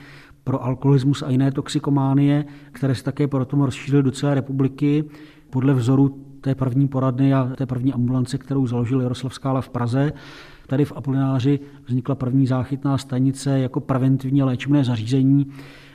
pro 0.48 0.64
alkoholismus 0.64 1.22
a 1.22 1.30
jiné 1.30 1.52
toxikománie, 1.52 2.44
které 2.72 2.94
se 2.94 3.04
také 3.04 3.26
potom 3.28 3.60
rozšířily 3.60 4.02
do 4.02 4.10
celé 4.10 4.34
republiky 4.34 5.04
podle 5.50 5.74
vzoru 5.74 6.08
té 6.40 6.54
první 6.54 6.88
poradny 6.88 7.34
a 7.34 7.52
té 7.56 7.66
první 7.66 7.92
ambulance, 7.92 8.38
kterou 8.38 8.66
založil 8.66 9.00
Jaroslav 9.00 9.34
Skála 9.34 9.60
v 9.60 9.68
Praze. 9.68 10.12
Tady 10.66 10.84
v 10.84 10.92
Apolináři 10.96 11.60
vznikla 11.86 12.14
první 12.14 12.46
záchytná 12.46 12.98
stanice 12.98 13.58
jako 13.58 13.80
preventivní 13.80 14.42
léčebné 14.42 14.84
zařízení, 14.84 15.46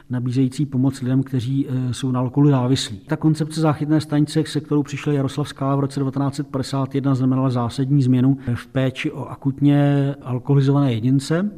nabízející 0.10 0.66
pomoc 0.66 1.02
lidem, 1.02 1.24
kteří 1.24 1.68
e, 1.68 1.94
jsou 1.94 2.12
na 2.12 2.20
alkoholu 2.20 2.50
závislí. 2.50 3.00
Ta 3.08 3.18
koncepce 3.18 3.62
záchytné 3.62 4.02
stanice, 4.02 4.44
se 4.46 4.62
kterou 4.62 4.84
přišel 4.84 5.14
Jaroslav 5.14 5.48
Skála 5.48 5.76
v 5.76 5.80
roce 5.80 6.00
1951, 6.00 7.16
znamenala 7.16 7.50
zásadní 7.50 8.04
změnu 8.04 8.38
v 8.56 8.68
péči 8.68 9.12
o 9.12 9.26
akutně 9.26 10.16
alkoholizované 10.22 10.94
jedince 10.94 11.50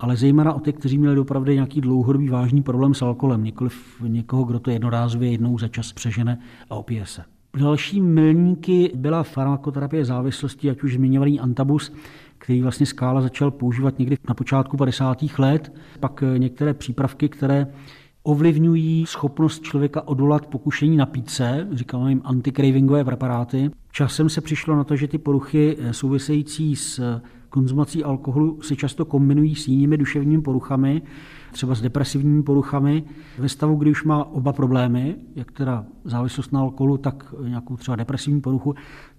ale 0.00 0.16
zejména 0.16 0.52
o 0.52 0.60
ty, 0.60 0.72
kteří 0.72 0.98
měli 0.98 1.20
opravdu 1.20 1.52
nějaký 1.52 1.80
dlouhodobý 1.80 2.28
vážný 2.28 2.62
problém 2.62 2.94
s 2.94 3.02
alkoholem, 3.02 3.44
nikoliv 3.44 4.02
někoho, 4.08 4.44
kdo 4.44 4.58
to 4.58 4.70
jednorázově 4.70 5.30
jednou 5.30 5.58
za 5.58 5.68
čas 5.68 5.92
přežene 5.92 6.38
a 6.70 6.74
opije 6.74 7.06
se. 7.06 7.22
Další 7.56 8.00
milníky 8.00 8.92
byla 8.94 9.22
farmakoterapie 9.22 10.04
závislosti, 10.04 10.70
ať 10.70 10.82
už 10.82 10.94
zmiňovaný 10.94 11.40
antabus, 11.40 11.92
který 12.38 12.62
vlastně 12.62 12.86
Skála 12.86 13.20
začal 13.20 13.50
používat 13.50 13.98
někdy 13.98 14.16
na 14.28 14.34
počátku 14.34 14.76
50. 14.76 15.18
let, 15.38 15.72
pak 16.00 16.24
některé 16.36 16.74
přípravky, 16.74 17.28
které 17.28 17.66
ovlivňují 18.22 19.06
schopnost 19.06 19.62
člověka 19.62 20.08
odolat 20.08 20.46
pokušení 20.46 20.96
napít 20.96 21.30
se, 21.30 21.68
říkáme 21.72 22.10
jim 22.10 22.22
antikravingové 22.24 23.04
preparáty. 23.04 23.70
Časem 23.92 24.28
se 24.28 24.40
přišlo 24.40 24.76
na 24.76 24.84
to, 24.84 24.96
že 24.96 25.08
ty 25.08 25.18
poruchy 25.18 25.76
související 25.90 26.76
s 26.76 27.20
konzumací 27.50 28.04
alkoholu 28.04 28.62
se 28.62 28.76
často 28.76 29.04
kombinují 29.04 29.54
s 29.54 29.68
jinými 29.68 29.96
duševními 29.96 30.42
poruchami, 30.42 31.02
třeba 31.52 31.74
s 31.74 31.80
depresivními 31.80 32.42
poruchami. 32.42 33.04
Ve 33.38 33.48
stavu, 33.48 33.76
kdy 33.76 33.90
už 33.90 34.04
má 34.04 34.24
oba 34.24 34.52
problémy, 34.52 35.16
jak 35.36 35.52
teda 35.52 35.84
závislost 36.04 36.52
na 36.52 36.60
alkoholu, 36.60 36.96
tak 36.96 37.34
nějakou 37.42 37.76
třeba 37.76 37.96
depresivní 37.96 38.40
poruchu, 38.40 38.74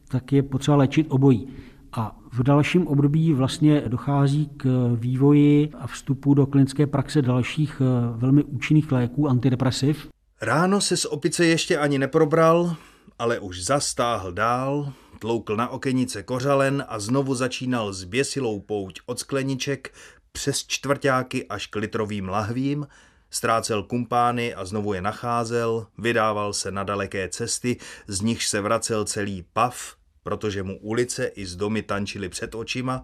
tak 0.08 0.32
je 0.32 0.44
potřeba 0.44 0.78
léčit 0.78 1.08
obojí. 1.10 1.48
A 1.92 2.20
v 2.32 2.44
dalším 2.44 2.88
období 2.88 3.34
vlastně 3.34 3.84
dochází 3.88 4.50
k 4.58 4.92
vývoji 4.96 5.70
a 5.80 5.88
vstupu 5.88 6.34
do 6.34 6.46
klinické 6.46 6.88
praxe 6.88 7.22
dalších 7.22 7.82
eh, 7.82 8.18
velmi 8.18 8.44
účinných 8.44 8.92
léků 8.92 9.28
antidepresiv. 9.28 10.10
Ráno 10.42 10.82
se 10.82 10.98
z 10.98 11.06
opice 11.06 11.46
ještě 11.46 11.78
ani 11.78 12.00
neprobral, 12.00 12.76
ale 13.20 13.40
už 13.40 13.66
zastáhl 13.66 14.32
dál, 14.32 14.94
tloukl 15.20 15.56
na 15.56 15.70
okenice 15.70 16.24
kořalen 16.24 16.86
a 16.88 17.00
znovu 17.00 17.36
začínal 17.36 17.94
zběsilou 17.94 18.60
pouť 18.60 19.00
od 19.06 19.20
skleniček 19.20 19.94
přes 20.32 20.68
čtvrtáky 20.68 21.48
až 21.48 21.68
k 21.68 21.76
litrovým 21.76 22.30
lahvím, 22.30 22.88
ztrácel 23.30 23.84
kumpány 23.84 24.54
a 24.54 24.66
znovu 24.66 24.94
je 24.94 25.02
nacházel, 25.02 25.88
vydával 25.98 26.54
se 26.54 26.72
na 26.72 26.84
daleké 26.84 27.30
cesty, 27.30 27.78
z 28.08 28.22
nichž 28.22 28.48
se 28.48 28.62
vracel 28.62 29.06
celý 29.06 29.46
pav, 29.54 29.96
protože 30.24 30.64
mu 30.64 30.80
ulice 30.80 31.26
i 31.26 31.46
z 31.46 31.56
domy 31.56 31.82
tančily 31.82 32.30
před 32.30 32.56
očima, 32.56 33.04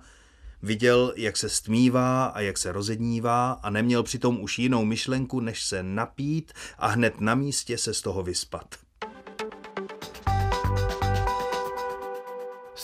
viděl, 0.62 1.14
jak 1.16 1.38
se 1.38 1.50
stmívá 1.50 2.26
a 2.26 2.40
jak 2.40 2.58
se 2.58 2.72
rozednívá 2.72 3.52
a 3.52 3.70
neměl 3.70 4.04
přitom 4.04 4.42
už 4.42 4.60
jinou 4.60 4.86
myšlenku, 4.86 5.40
než 5.40 5.64
se 5.64 5.84
napít 5.84 6.54
a 6.78 6.88
hned 6.88 7.22
na 7.22 7.36
místě 7.36 7.78
se 7.78 7.94
z 7.94 8.02
toho 8.02 8.24
vyspat. 8.24 8.85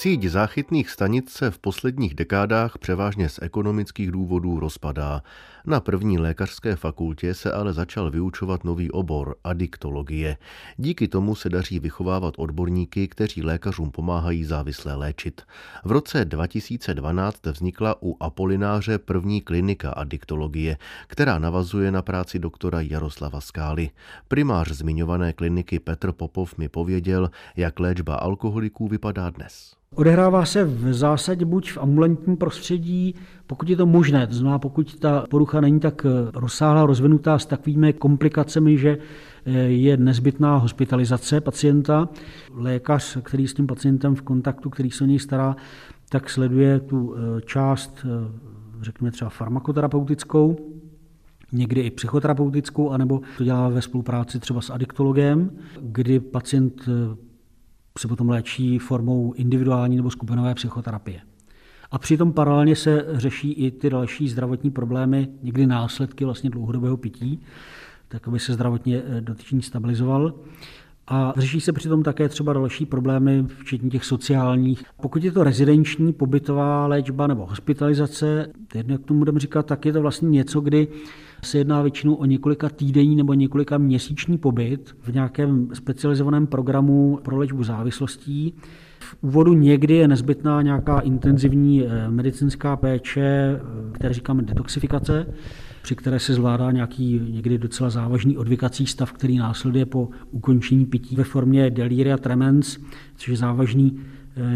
Síť 0.02 0.26
záchytných 0.26 0.90
stanic 0.90 1.30
se 1.30 1.52
v 1.52 1.60
posledních 1.60 2.14
dekádách 2.14 2.78
převážně 2.78 3.30
z 3.30 3.40
ekonomických 3.42 4.12
důvodů 4.12 4.60
rozpadá. 4.60 5.22
Na 5.65 5.80
první 5.80 6.19
lékařské 6.19 6.76
fakultě 6.76 7.34
se 7.34 7.52
ale 7.52 7.74
začal 7.74 8.12
vyučovat 8.12 8.63
nový 8.63 8.91
obor 8.91 9.36
adiktologie. 9.43 10.38
Díky 10.78 11.08
tomu 11.08 11.36
se 11.36 11.50
daří 11.50 11.80
vychovávat 11.80 12.34
odborníky, 12.38 13.08
kteří 13.08 13.43
lékařům 13.43 13.91
pomáhají 13.91 14.43
závislé 14.43 14.95
léčit. 14.95 15.41
V 15.86 15.91
roce 15.91 16.26
2012 16.26 17.45
vznikla 17.45 17.95
u 18.02 18.17
Apolináře 18.19 18.97
první 18.97 19.41
klinika 19.41 19.91
adiktologie, 19.91 20.78
která 21.08 21.39
navazuje 21.39 21.91
na 21.91 22.02
práci 22.02 22.39
doktora 22.39 22.82
Jaroslava 22.82 23.41
Skály. 23.41 23.89
Primář 24.28 24.71
zmiňované 24.71 25.34
kliniky 25.34 25.80
Petr 25.80 26.12
Popov 26.12 26.58
mi 26.58 26.69
pověděl, 26.69 27.30
jak 27.56 27.80
léčba 27.80 28.15
alkoholiků 28.15 28.88
vypadá 28.88 29.30
dnes. 29.30 29.82
Odehrává 29.95 30.45
se 30.45 30.63
v 30.63 30.93
zásadě 30.93 31.45
buď 31.45 31.71
v 31.71 31.78
ambulantním 31.78 32.38
prostředí, 32.38 33.15
pokud 33.52 33.70
je 33.70 33.76
to 33.76 33.86
možné, 33.86 34.28
to 34.28 34.34
znamená, 34.34 34.60
pokud 34.60 35.00
ta 35.00 35.26
porucha 35.30 35.62
není 35.62 35.80
tak 35.80 36.06
rozsáhlá, 36.34 36.86
rozvinutá 36.86 37.40
s 37.40 37.46
takovými 37.46 37.94
komplikacemi, 37.94 38.78
že 38.78 38.98
eh, 39.46 39.52
je 39.60 39.98
nezbytná 39.98 40.58
hospitalizace 40.58 41.42
pacienta. 41.42 42.10
Lékař, 42.54 43.18
který 43.22 43.48
s 43.48 43.54
tím 43.54 43.68
pacientem 43.68 44.16
v 44.16 44.22
kontaktu, 44.22 44.70
který 44.70 44.92
se 44.92 45.04
o 45.04 45.08
něj 45.08 45.20
stará, 45.20 45.56
tak 46.10 46.30
sleduje 46.30 46.80
tu 46.80 47.16
eh, 47.16 47.42
část, 47.42 48.06
eh, 48.06 48.32
řekněme 48.82 49.12
třeba 49.12 49.30
farmakoterapeutickou, 49.30 50.58
někdy 51.52 51.82
i 51.82 51.92
psychoterapeutickou, 51.92 52.90
anebo 52.90 53.22
to 53.38 53.44
dělá 53.44 53.70
ve 53.70 53.82
spolupráci 53.82 54.40
třeba 54.40 54.62
s 54.62 54.70
adiktologem, 54.70 55.52
kdy 55.82 56.20
pacient 56.20 56.90
se 58.00 58.08
potom 58.08 58.30
léčí 58.30 58.80
formou 58.80 59.34
individuální 59.34 59.96
nebo 59.96 60.10
skupinové 60.10 60.56
psychoterapie. 60.56 61.31
A 61.92 61.98
přitom 61.98 62.34
paralelně 62.34 62.76
se 62.76 63.06
řeší 63.14 63.52
i 63.52 63.72
ty 63.72 63.90
další 63.90 64.30
zdravotní 64.30 64.72
problémy, 64.72 65.28
někdy 65.44 65.68
následky 65.68 66.26
vlastně 66.26 66.50
dlouhodobého 66.50 66.98
pití, 66.98 67.40
tak 68.08 68.28
aby 68.28 68.40
se 68.40 68.54
zdravotně 68.54 69.02
eh, 69.06 69.22
dotyčný 69.22 69.62
stabilizoval. 69.62 70.34
A 71.08 71.34
řeší 71.38 71.62
se 71.62 71.74
přitom 71.74 72.04
také 72.04 72.30
třeba 72.30 72.54
další 72.54 72.86
problémy, 72.86 73.46
včetně 73.48 73.90
těch 73.90 74.06
sociálních. 74.06 74.84
Pokud 75.02 75.24
je 75.24 75.32
to 75.32 75.44
rezidenční, 75.44 76.14
pobytová 76.14 76.88
léčba 76.88 77.28
nebo 77.28 77.46
hospitalizace, 77.46 78.52
jedno, 78.76 78.94
jak 78.94 79.02
tomu 79.02 79.20
budeme 79.20 79.40
říkat, 79.40 79.66
tak 79.66 79.86
je 79.86 79.94
to 79.94 80.02
vlastně 80.02 80.30
něco, 80.30 80.62
kdy 80.62 80.88
se 81.44 81.58
jedná 81.58 81.82
většinou 81.82 82.14
o 82.14 82.26
několika 82.26 82.70
týdenní 82.70 83.16
nebo 83.16 83.34
několika 83.34 83.78
měsíční 83.78 84.38
pobyt 84.38 84.96
v 85.02 85.14
nějakém 85.14 85.70
specializovaném 85.74 86.48
programu 86.48 87.20
pro 87.24 87.38
léčbu 87.38 87.64
závislostí. 87.64 88.54
Úvodu 89.21 89.54
někdy 89.54 89.93
je 89.93 90.08
nezbytná 90.08 90.62
nějaká 90.62 91.00
intenzivní 91.00 91.86
eh, 91.86 92.10
medicínská 92.10 92.76
péče, 92.76 93.21
eh, 93.21 93.91
které 93.91 94.13
říkáme 94.13 94.43
detoxifikace, 94.43 95.26
při 95.82 95.95
které 95.95 96.19
se 96.19 96.34
zvládá 96.34 96.71
nějaký 96.71 97.21
někdy 97.30 97.58
docela 97.58 97.89
závažný 97.89 98.38
odvykací 98.38 98.86
stav, 98.86 99.12
který 99.12 99.38
následuje 99.38 99.86
po 99.86 100.10
ukončení 100.32 100.86
pití 100.86 101.15
ve 101.15 101.24
formě 101.24 101.69
delíria 101.69 102.17
tremens, 102.17 102.78
což 103.15 103.28
je 103.28 103.38
závažný 103.38 104.00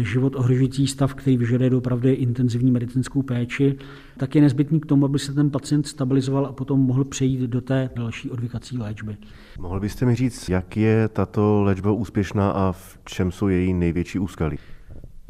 život 0.00 0.36
ohrožující 0.36 0.86
stav, 0.86 1.14
který 1.14 1.36
vyžaduje 1.36 1.70
opravdu 1.70 2.08
intenzivní 2.08 2.70
medicínskou 2.70 3.22
péči, 3.22 3.76
tak 4.16 4.34
je 4.34 4.42
nezbytný 4.42 4.80
k 4.80 4.86
tomu, 4.86 5.04
aby 5.04 5.18
se 5.18 5.32
ten 5.32 5.50
pacient 5.50 5.86
stabilizoval 5.86 6.46
a 6.46 6.52
potom 6.52 6.80
mohl 6.80 7.04
přejít 7.04 7.40
do 7.40 7.60
té 7.60 7.90
další 7.96 8.30
odvykací 8.30 8.78
léčby. 8.78 9.16
Mohl 9.58 9.80
byste 9.80 10.06
mi 10.06 10.14
říct, 10.14 10.48
jak 10.48 10.76
je 10.76 11.08
tato 11.08 11.62
léčba 11.62 11.92
úspěšná 11.92 12.50
a 12.50 12.72
v 12.72 12.98
čem 13.04 13.32
jsou 13.32 13.48
její 13.48 13.74
největší 13.74 14.18
úskalí? 14.18 14.56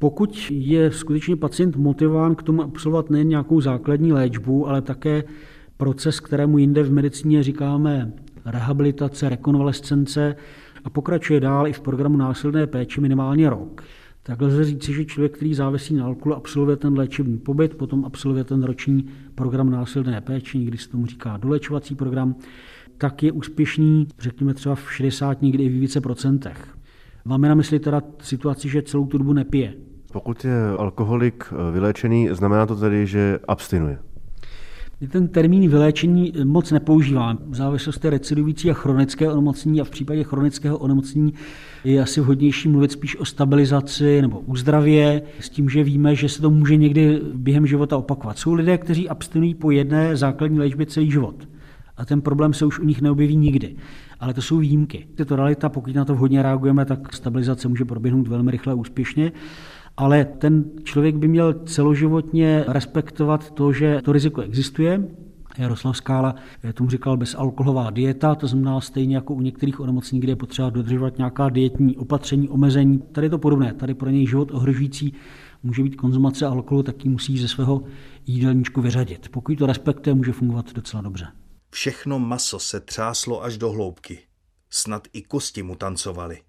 Pokud 0.00 0.46
je 0.50 0.92
skutečně 0.92 1.36
pacient 1.36 1.76
motivován 1.76 2.34
k 2.34 2.42
tomu 2.42 2.62
absolvovat 2.62 3.10
nejen 3.10 3.28
nějakou 3.28 3.60
základní 3.60 4.12
léčbu, 4.12 4.68
ale 4.68 4.82
také 4.82 5.24
proces, 5.76 6.20
kterému 6.20 6.58
jinde 6.58 6.82
v 6.82 6.92
medicíně 6.92 7.42
říkáme 7.42 8.12
rehabilitace, 8.44 9.28
rekonvalescence 9.28 10.36
a 10.84 10.90
pokračuje 10.90 11.40
dál 11.40 11.66
i 11.66 11.72
v 11.72 11.80
programu 11.80 12.16
násilné 12.16 12.66
péče 12.66 13.00
minimálně 13.00 13.50
rok, 13.50 13.82
tak 14.26 14.40
lze 14.40 14.64
říci, 14.64 14.92
že 14.92 15.04
člověk, 15.04 15.36
který 15.36 15.54
závisí 15.54 15.94
na 15.94 16.04
alkoholu, 16.04 16.36
absolvuje 16.36 16.76
ten 16.76 16.98
léčebný 16.98 17.38
pobyt, 17.38 17.76
potom 17.76 18.04
absolvuje 18.04 18.44
ten 18.44 18.62
roční 18.62 19.08
program 19.34 19.70
násilné 19.70 20.20
péče, 20.20 20.58
někdy 20.58 20.78
se 20.78 20.88
tomu 20.88 21.06
říká 21.06 21.36
dolečovací 21.36 21.94
program, 21.94 22.34
tak 22.98 23.22
je 23.22 23.32
úspěšný, 23.32 24.08
řekněme 24.18 24.54
třeba 24.54 24.74
v 24.74 24.92
60, 24.92 25.42
někdy 25.42 25.64
i 25.64 25.68
v 25.68 25.80
více 25.80 26.00
procentech. 26.00 26.76
Máme 27.24 27.48
na 27.48 27.54
mysli 27.54 27.78
teda 27.78 28.02
situaci, 28.18 28.68
že 28.68 28.82
celou 28.82 29.06
tu 29.06 29.18
dobu 29.18 29.32
nepije. 29.32 29.74
Pokud 30.12 30.44
je 30.44 30.68
alkoholik 30.78 31.52
vyléčený, 31.72 32.28
znamená 32.32 32.66
to 32.66 32.76
tedy, 32.76 33.06
že 33.06 33.38
abstinuje? 33.48 33.98
Ten 35.08 35.28
termín 35.28 35.70
vyléčení 35.70 36.32
moc 36.44 36.70
nepoužívám. 36.70 37.38
Závislost 37.50 38.04
je 38.04 38.10
recidivující 38.10 38.70
a 38.70 38.74
chronické 38.74 39.30
onemocnění 39.30 39.80
a 39.80 39.84
v 39.84 39.90
případě 39.90 40.24
chronického 40.24 40.78
onemocnění 40.78 41.34
je 41.84 42.02
asi 42.02 42.20
vhodnější 42.20 42.68
mluvit 42.68 42.92
spíš 42.92 43.16
o 43.16 43.24
stabilizaci 43.24 44.22
nebo 44.22 44.40
uzdravě, 44.40 45.22
s 45.40 45.48
tím, 45.48 45.68
že 45.68 45.84
víme, 45.84 46.14
že 46.14 46.28
se 46.28 46.42
to 46.42 46.50
může 46.50 46.76
někdy 46.76 47.20
během 47.34 47.66
života 47.66 47.96
opakovat. 47.96 48.38
Jsou 48.38 48.54
lidé, 48.54 48.78
kteří 48.78 49.08
abstinují 49.08 49.54
po 49.54 49.70
jedné 49.70 50.16
základní 50.16 50.58
léčbě 50.58 50.86
celý 50.86 51.10
život. 51.10 51.48
A 51.96 52.04
ten 52.04 52.20
problém 52.20 52.52
se 52.52 52.66
už 52.66 52.78
u 52.78 52.84
nich 52.84 53.02
neobjeví 53.02 53.36
nikdy. 53.36 53.76
Ale 54.20 54.34
to 54.34 54.42
jsou 54.42 54.58
výjimky. 54.58 55.06
Je 55.18 55.24
to 55.24 55.36
realita, 55.36 55.68
pokud 55.68 55.94
na 55.94 56.04
to 56.04 56.14
vhodně 56.14 56.42
reagujeme, 56.42 56.84
tak 56.84 57.12
stabilizace 57.12 57.68
může 57.68 57.84
proběhnout 57.84 58.28
velmi 58.28 58.50
rychle 58.50 58.72
a 58.72 58.76
úspěšně 58.76 59.32
ale 59.96 60.24
ten 60.24 60.64
člověk 60.84 61.16
by 61.16 61.28
měl 61.28 61.54
celoživotně 61.54 62.64
respektovat 62.68 63.50
to, 63.50 63.72
že 63.72 64.00
to 64.04 64.12
riziko 64.12 64.40
existuje, 64.40 65.08
Jaroslav 65.58 65.96
Skála 65.96 66.34
tomu 66.74 66.90
říkal 66.90 67.16
bezalkoholová 67.16 67.90
dieta, 67.90 68.34
to 68.34 68.46
znamená 68.46 68.80
stejně 68.80 69.16
jako 69.16 69.34
u 69.34 69.40
některých 69.40 69.80
onemocnění, 69.80 70.20
kde 70.20 70.32
je 70.32 70.36
potřeba 70.36 70.70
dodržovat 70.70 71.18
nějaká 71.18 71.48
dietní 71.48 71.96
opatření, 71.96 72.48
omezení. 72.48 72.98
Tady 72.98 73.26
je 73.26 73.30
to 73.30 73.38
podobné, 73.38 73.74
tady 73.74 73.94
pro 73.94 74.10
něj 74.10 74.26
život 74.26 74.50
ohrožující 74.50 75.14
může 75.62 75.82
být 75.82 75.96
konzumace 75.96 76.46
alkoholu, 76.46 76.82
tak 76.82 77.04
ji 77.04 77.10
musí 77.10 77.38
ze 77.38 77.48
svého 77.48 77.82
jídelníčku 78.26 78.80
vyřadit. 78.80 79.28
Pokud 79.28 79.58
to 79.58 79.66
respektuje, 79.66 80.14
může 80.14 80.32
fungovat 80.32 80.72
docela 80.72 81.02
dobře. 81.02 81.26
Všechno 81.70 82.18
maso 82.18 82.58
se 82.58 82.80
třáslo 82.80 83.44
až 83.44 83.58
do 83.58 83.70
hloubky. 83.70 84.18
Snad 84.70 85.08
i 85.12 85.22
kosti 85.22 85.62
mu 85.62 85.74
tancovaly. 85.74 86.40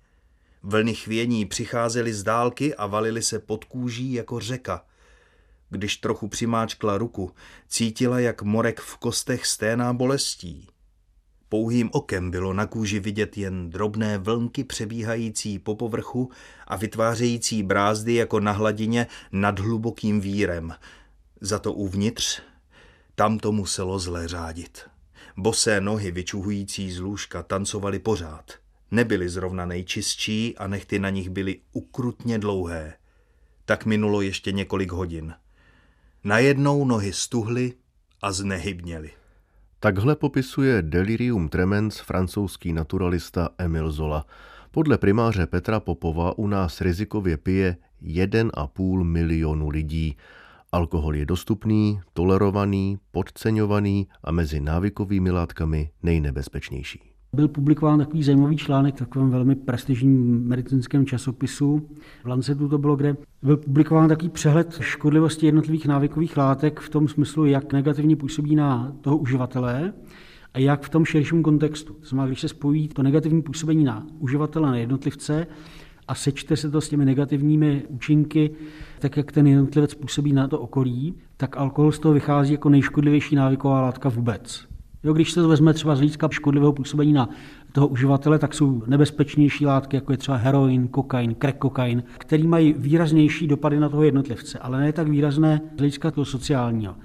Vlny 0.64 0.96
chvění 0.96 1.46
přicházely 1.46 2.14
z 2.14 2.24
dálky 2.24 2.76
a 2.76 2.86
valily 2.86 3.22
se 3.22 3.40
pod 3.40 3.66
kůží 3.66 4.14
jako 4.14 4.40
řeka. 4.40 4.86
Když 5.70 5.98
trochu 5.98 6.28
přimáčkla 6.28 6.98
ruku, 6.98 7.32
cítila, 7.68 8.20
jak 8.20 8.42
morek 8.42 8.80
v 8.80 8.98
kostech 8.98 9.46
sténá 9.46 9.94
bolestí. 9.94 10.68
Pouhým 11.50 11.90
okem 11.94 12.32
bylo 12.32 12.54
na 12.54 12.66
kůži 12.66 13.00
vidět 13.00 13.38
jen 13.38 13.70
drobné 13.70 14.18
vlnky 14.18 14.64
přebíhající 14.64 15.60
po 15.60 15.76
povrchu 15.76 16.32
a 16.68 16.76
vytvářející 16.76 17.64
brázdy 17.64 18.14
jako 18.14 18.40
na 18.40 18.52
hladině 18.52 19.08
nad 19.32 19.60
hlubokým 19.60 20.22
vírem. 20.22 20.74
Za 21.42 21.60
to 21.60 21.74
uvnitř, 21.74 22.42
tam 23.16 23.40
to 23.40 23.52
muselo 23.52 24.00
zle 24.00 24.28
řádit. 24.28 24.82
Bosé 25.38 25.82
nohy 25.82 26.12
vyčuhující 26.12 26.92
z 26.92 27.00
lůžka 27.00 27.44
tancovaly 27.44 28.00
pořád– 28.00 28.52
nebyly 28.92 29.30
zrovna 29.30 29.66
nejčistší 29.66 30.58
a 30.58 30.68
nechty 30.68 31.00
na 31.00 31.10
nich 31.10 31.30
byly 31.30 31.60
ukrutně 31.72 32.40
dlouhé. 32.40 32.94
Tak 33.66 33.86
minulo 33.86 34.22
ještě 34.22 34.52
několik 34.52 34.92
hodin. 34.92 35.34
Najednou 36.24 36.86
nohy 36.86 37.14
stuhly 37.14 37.74
a 38.22 38.32
znehybněly. 38.32 39.12
Takhle 39.80 40.16
popisuje 40.16 40.82
delirium 40.82 41.50
tremens 41.50 42.00
francouzský 42.00 42.74
naturalista 42.74 43.50
Emil 43.58 43.92
Zola. 43.92 44.26
Podle 44.72 44.98
primáře 44.98 45.48
Petra 45.48 45.80
Popova 45.80 46.38
u 46.38 46.48
nás 46.48 46.82
rizikově 46.82 47.38
pije 47.38 47.78
1,5 48.04 49.04
milionu 49.04 49.70
lidí. 49.70 50.18
Alkohol 50.72 51.16
je 51.16 51.26
dostupný, 51.26 52.02
tolerovaný, 52.14 53.00
podceňovaný 53.12 54.08
a 54.24 54.32
mezi 54.32 54.60
návykovými 54.60 55.32
látkami 55.32 55.92
nejnebezpečnější. 56.04 57.07
Byl 57.34 57.48
publikován 57.48 58.00
takový 58.00 58.24
zajímavý 58.24 58.58
článek 58.58 58.96
v 58.96 59.00
takovém 59.00 59.30
velmi 59.30 59.56
prestižním 59.56 60.44
medicínském 60.48 61.06
časopisu. 61.06 61.90
V 62.24 62.28
Lancetu 62.28 62.70
to 62.70 62.78
bylo, 62.78 62.96
kde 62.96 63.18
byl 63.44 63.58
publikován 63.58 64.10
takový 64.10 64.30
přehled 64.30 64.78
škodlivosti 64.82 65.46
jednotlivých 65.46 65.88
návykových 65.88 66.38
látek 66.38 66.80
v 66.80 66.90
tom 66.90 67.08
smyslu, 67.08 67.46
jak 67.46 67.74
negativně 67.74 68.16
působí 68.16 68.56
na 68.56 68.94
toho 69.02 69.18
uživatele 69.18 69.94
a 70.54 70.60
jak 70.60 70.82
v 70.84 70.90
tom 70.90 71.06
širším 71.06 71.44
kontextu. 71.44 71.94
To 71.94 72.08
znamená, 72.08 72.28
když 72.28 72.42
se 72.42 72.48
spojí 72.48 72.88
to 72.88 73.04
negativní 73.04 73.42
působení 73.42 73.84
na 73.84 74.08
uživatele, 74.20 74.70
na 74.70 74.78
jednotlivce, 74.78 75.48
a 76.08 76.16
sečte 76.16 76.58
se 76.58 76.72
to 76.72 76.82
s 76.82 76.90
těmi 76.90 77.06
negativními 77.06 77.84
účinky, 77.88 78.52
tak 79.00 79.18
jak 79.18 79.32
ten 79.32 79.48
jednotlivec 79.48 79.94
působí 79.94 80.34
na 80.34 80.48
to 80.48 80.60
okolí, 80.60 81.14
tak 81.38 81.58
alkohol 81.58 81.92
z 81.92 82.00
toho 82.00 82.14
vychází 82.14 82.52
jako 82.52 82.70
nejškodlivější 82.70 83.36
návyková 83.36 83.82
látka 83.82 84.10
vůbec. 84.10 84.68
Jo, 85.04 85.14
když 85.14 85.32
se 85.32 85.42
to 85.42 85.48
vezme 85.48 85.74
třeba 85.74 85.96
z 85.96 85.98
hlediska 85.98 86.30
škodlivého 86.32 86.74
působení 86.74 87.14
na 87.14 87.30
toho 87.72 87.88
uživatele, 87.88 88.40
tak 88.40 88.54
jsou 88.54 88.84
nebezpečnější 88.88 89.66
látky, 89.66 89.98
jako 89.98 90.12
je 90.12 90.18
třeba 90.18 90.38
heroin, 90.38 90.88
kokain, 90.88 91.36
crack 91.42 91.58
kokain, 91.58 92.04
který 92.18 92.48
mají 92.48 92.76
výraznější 92.78 93.48
dopady 93.48 93.80
na 93.80 93.90
toho 93.90 94.04
jednotlivce, 94.04 94.60
ale 94.60 94.80
ne 94.80 94.94
tak 94.94 95.08
výrazné 95.08 95.62
z 95.76 95.78
hlediska 95.78 96.12
toho 96.12 96.26
sociálního. 96.26 96.96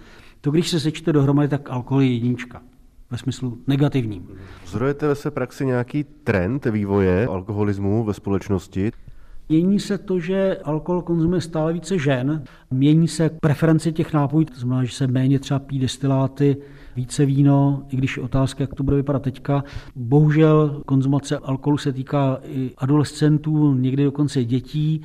To, 0.41 0.51
když 0.51 0.69
se 0.69 0.81
sečte 0.81 1.13
dohromady, 1.13 1.49
tak 1.49 1.71
alkohol 1.71 2.03
je 2.03 2.13
jednička 2.13 2.63
ve 3.11 3.19
smyslu 3.19 3.59
negativním. 3.67 4.29
Vzorujete 4.65 5.09
ve 5.09 5.15
své 5.15 5.31
praxi 5.31 5.67
nějaký 5.67 6.05
trend 6.05 6.67
vývoje 6.67 7.27
alkoholismu 7.27 8.05
ve 8.05 8.15
společnosti? 8.15 8.91
Mění 9.49 9.81
se 9.81 9.99
to, 9.99 10.21
že 10.21 10.57
alkohol 10.65 11.03
konzumuje 11.03 11.41
stále 11.41 11.73
více 11.73 11.99
žen, 11.99 12.45
mění 12.71 13.09
se 13.09 13.31
preference 13.43 13.93
těch 13.93 14.13
nápojů, 14.13 14.45
to 14.45 14.61
znamená, 14.61 14.85
že 14.85 14.93
se 14.93 15.07
méně 15.07 15.39
třeba 15.39 15.59
pí 15.59 15.79
destiláty, 15.79 16.57
více 16.97 17.27
víno, 17.27 17.87
i 17.89 17.97
když 17.97 18.17
je 18.17 18.23
otázka, 18.23 18.63
jak 18.63 18.75
to 18.75 18.83
bude 18.83 18.97
vypadat 18.97 19.23
teďka. 19.23 19.65
Bohužel 19.97 20.83
konzumace 20.87 21.39
alkoholu 21.39 21.79
se 21.79 21.93
týká 21.93 22.41
i 22.45 22.71
adolescentů, 22.79 23.75
někdy 23.75 24.05
dokonce 24.05 24.45
dětí. 24.45 25.03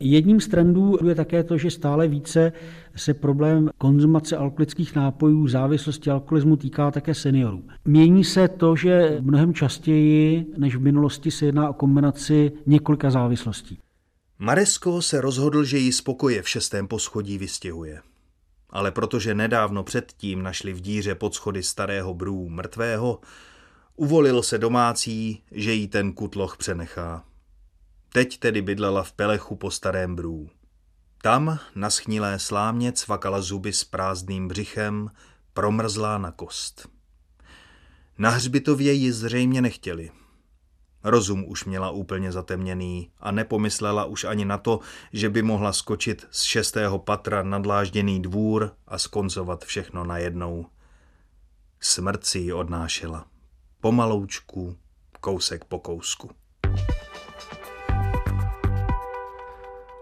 Jedním 0.00 0.40
z 0.40 0.48
trendů 0.48 0.98
je 1.08 1.14
také 1.14 1.44
to, 1.44 1.58
že 1.58 1.70
stále 1.70 2.08
více 2.08 2.52
se 2.96 3.14
problém 3.14 3.70
konzumace 3.78 4.36
alkoholických 4.36 4.94
nápojů, 4.94 5.48
závislosti 5.48 6.10
alkoholismu 6.10 6.56
týká 6.56 6.90
také 6.90 7.14
seniorů. 7.14 7.62
Mění 7.84 8.24
se 8.24 8.48
to, 8.48 8.76
že 8.76 9.18
mnohem 9.20 9.54
častěji 9.54 10.46
než 10.58 10.76
v 10.76 10.80
minulosti 10.80 11.30
se 11.30 11.46
jedná 11.46 11.70
o 11.70 11.72
kombinaci 11.72 12.52
několika 12.66 13.10
závislostí. 13.10 13.78
Maresko 14.38 15.02
se 15.02 15.20
rozhodl, 15.20 15.64
že 15.64 15.78
jí 15.78 15.92
spokoje 15.92 16.42
v 16.42 16.48
šestém 16.48 16.88
poschodí 16.88 17.38
vystěhuje. 17.38 18.00
Ale 18.70 18.90
protože 18.90 19.34
nedávno 19.34 19.84
předtím 19.84 20.42
našli 20.42 20.72
v 20.72 20.80
díře 20.80 21.14
pod 21.14 21.34
schody 21.34 21.62
starého 21.62 22.14
brů 22.14 22.48
mrtvého, 22.48 23.20
uvolil 23.96 24.42
se 24.42 24.58
domácí, 24.58 25.42
že 25.50 25.72
jí 25.72 25.88
ten 25.88 26.12
kutloch 26.12 26.56
přenechá. 26.56 27.24
Teď 28.12 28.38
tedy 28.38 28.62
bydlela 28.62 29.02
v 29.02 29.12
Pelechu 29.12 29.56
po 29.56 29.70
starém 29.70 30.16
brů. 30.16 30.50
Tam 31.22 31.58
na 31.74 31.90
schnilé 31.90 32.38
slámě 32.38 32.92
cvakala 32.92 33.40
zuby 33.40 33.72
s 33.72 33.84
prázdným 33.84 34.48
břichem, 34.48 35.10
promrzlá 35.54 36.18
na 36.18 36.30
kost. 36.30 36.88
Na 38.18 38.30
hřbitově 38.30 38.92
ji 38.92 39.12
zřejmě 39.12 39.62
nechtěli. 39.62 40.10
Rozum 41.04 41.44
už 41.48 41.64
měla 41.64 41.90
úplně 41.90 42.32
zatemněný 42.32 43.10
a 43.20 43.30
nepomyslela 43.30 44.04
už 44.04 44.24
ani 44.24 44.44
na 44.44 44.58
to, 44.58 44.80
že 45.12 45.30
by 45.30 45.42
mohla 45.42 45.72
skočit 45.72 46.26
z 46.30 46.42
šestého 46.42 46.98
patra 46.98 47.42
na 47.42 47.58
dlážděný 47.58 48.22
dvůr 48.22 48.72
a 48.86 48.98
skoncovat 48.98 49.64
všechno 49.64 50.04
najednou. 50.04 50.66
Smrt 51.80 52.26
si 52.26 52.38
ji 52.38 52.52
odnášela. 52.52 53.26
Pomaloučku, 53.80 54.76
kousek 55.20 55.64
po 55.64 55.78
kousku. 55.78 56.30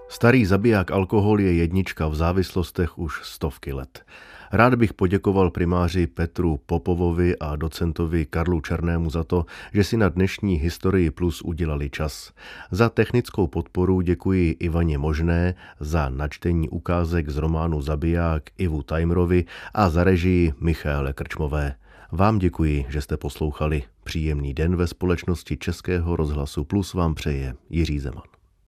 Starý 0.08 0.46
zabiják 0.46 0.90
alkohol 0.90 1.40
je 1.40 1.52
jednička 1.54 2.08
v 2.08 2.14
závislostech 2.14 2.98
už 2.98 3.20
stovky 3.22 3.72
let. 3.72 4.04
Rád 4.52 4.74
bych 4.74 4.94
poděkoval 4.94 5.50
primáři 5.50 6.06
Petru 6.06 6.60
Popovovi 6.66 7.38
a 7.38 7.56
docentovi 7.56 8.26
Karlu 8.26 8.60
Černému 8.60 9.10
za 9.10 9.24
to, 9.24 9.46
že 9.72 9.84
si 9.84 9.96
na 9.96 10.08
dnešní 10.08 10.54
Historii 10.54 11.10
Plus 11.10 11.42
udělali 11.42 11.90
čas. 11.90 12.32
Za 12.70 12.88
technickou 12.88 13.46
podporu 13.46 14.00
děkuji 14.00 14.50
Ivaně 14.50 14.98
Možné, 14.98 15.54
za 15.80 16.08
načtení 16.08 16.68
ukázek 16.68 17.30
z 17.30 17.36
románu 17.36 17.82
Zabiják 17.82 18.42
Ivu 18.58 18.82
Tajmrovi 18.82 19.44
a 19.74 19.90
za 19.90 20.04
režii 20.04 20.52
Michaele 20.60 21.12
Krčmové. 21.12 21.74
Vám 22.12 22.38
děkuji, 22.38 22.86
že 22.88 23.00
jste 23.00 23.16
poslouchali. 23.16 23.82
Příjemný 24.04 24.54
den 24.54 24.76
ve 24.76 24.86
společnosti 24.86 25.56
Českého 25.56 26.16
rozhlasu 26.16 26.64
Plus 26.64 26.94
vám 26.94 27.14
přeje 27.14 27.54
Jiří 27.70 27.98
Zeman. 27.98 28.37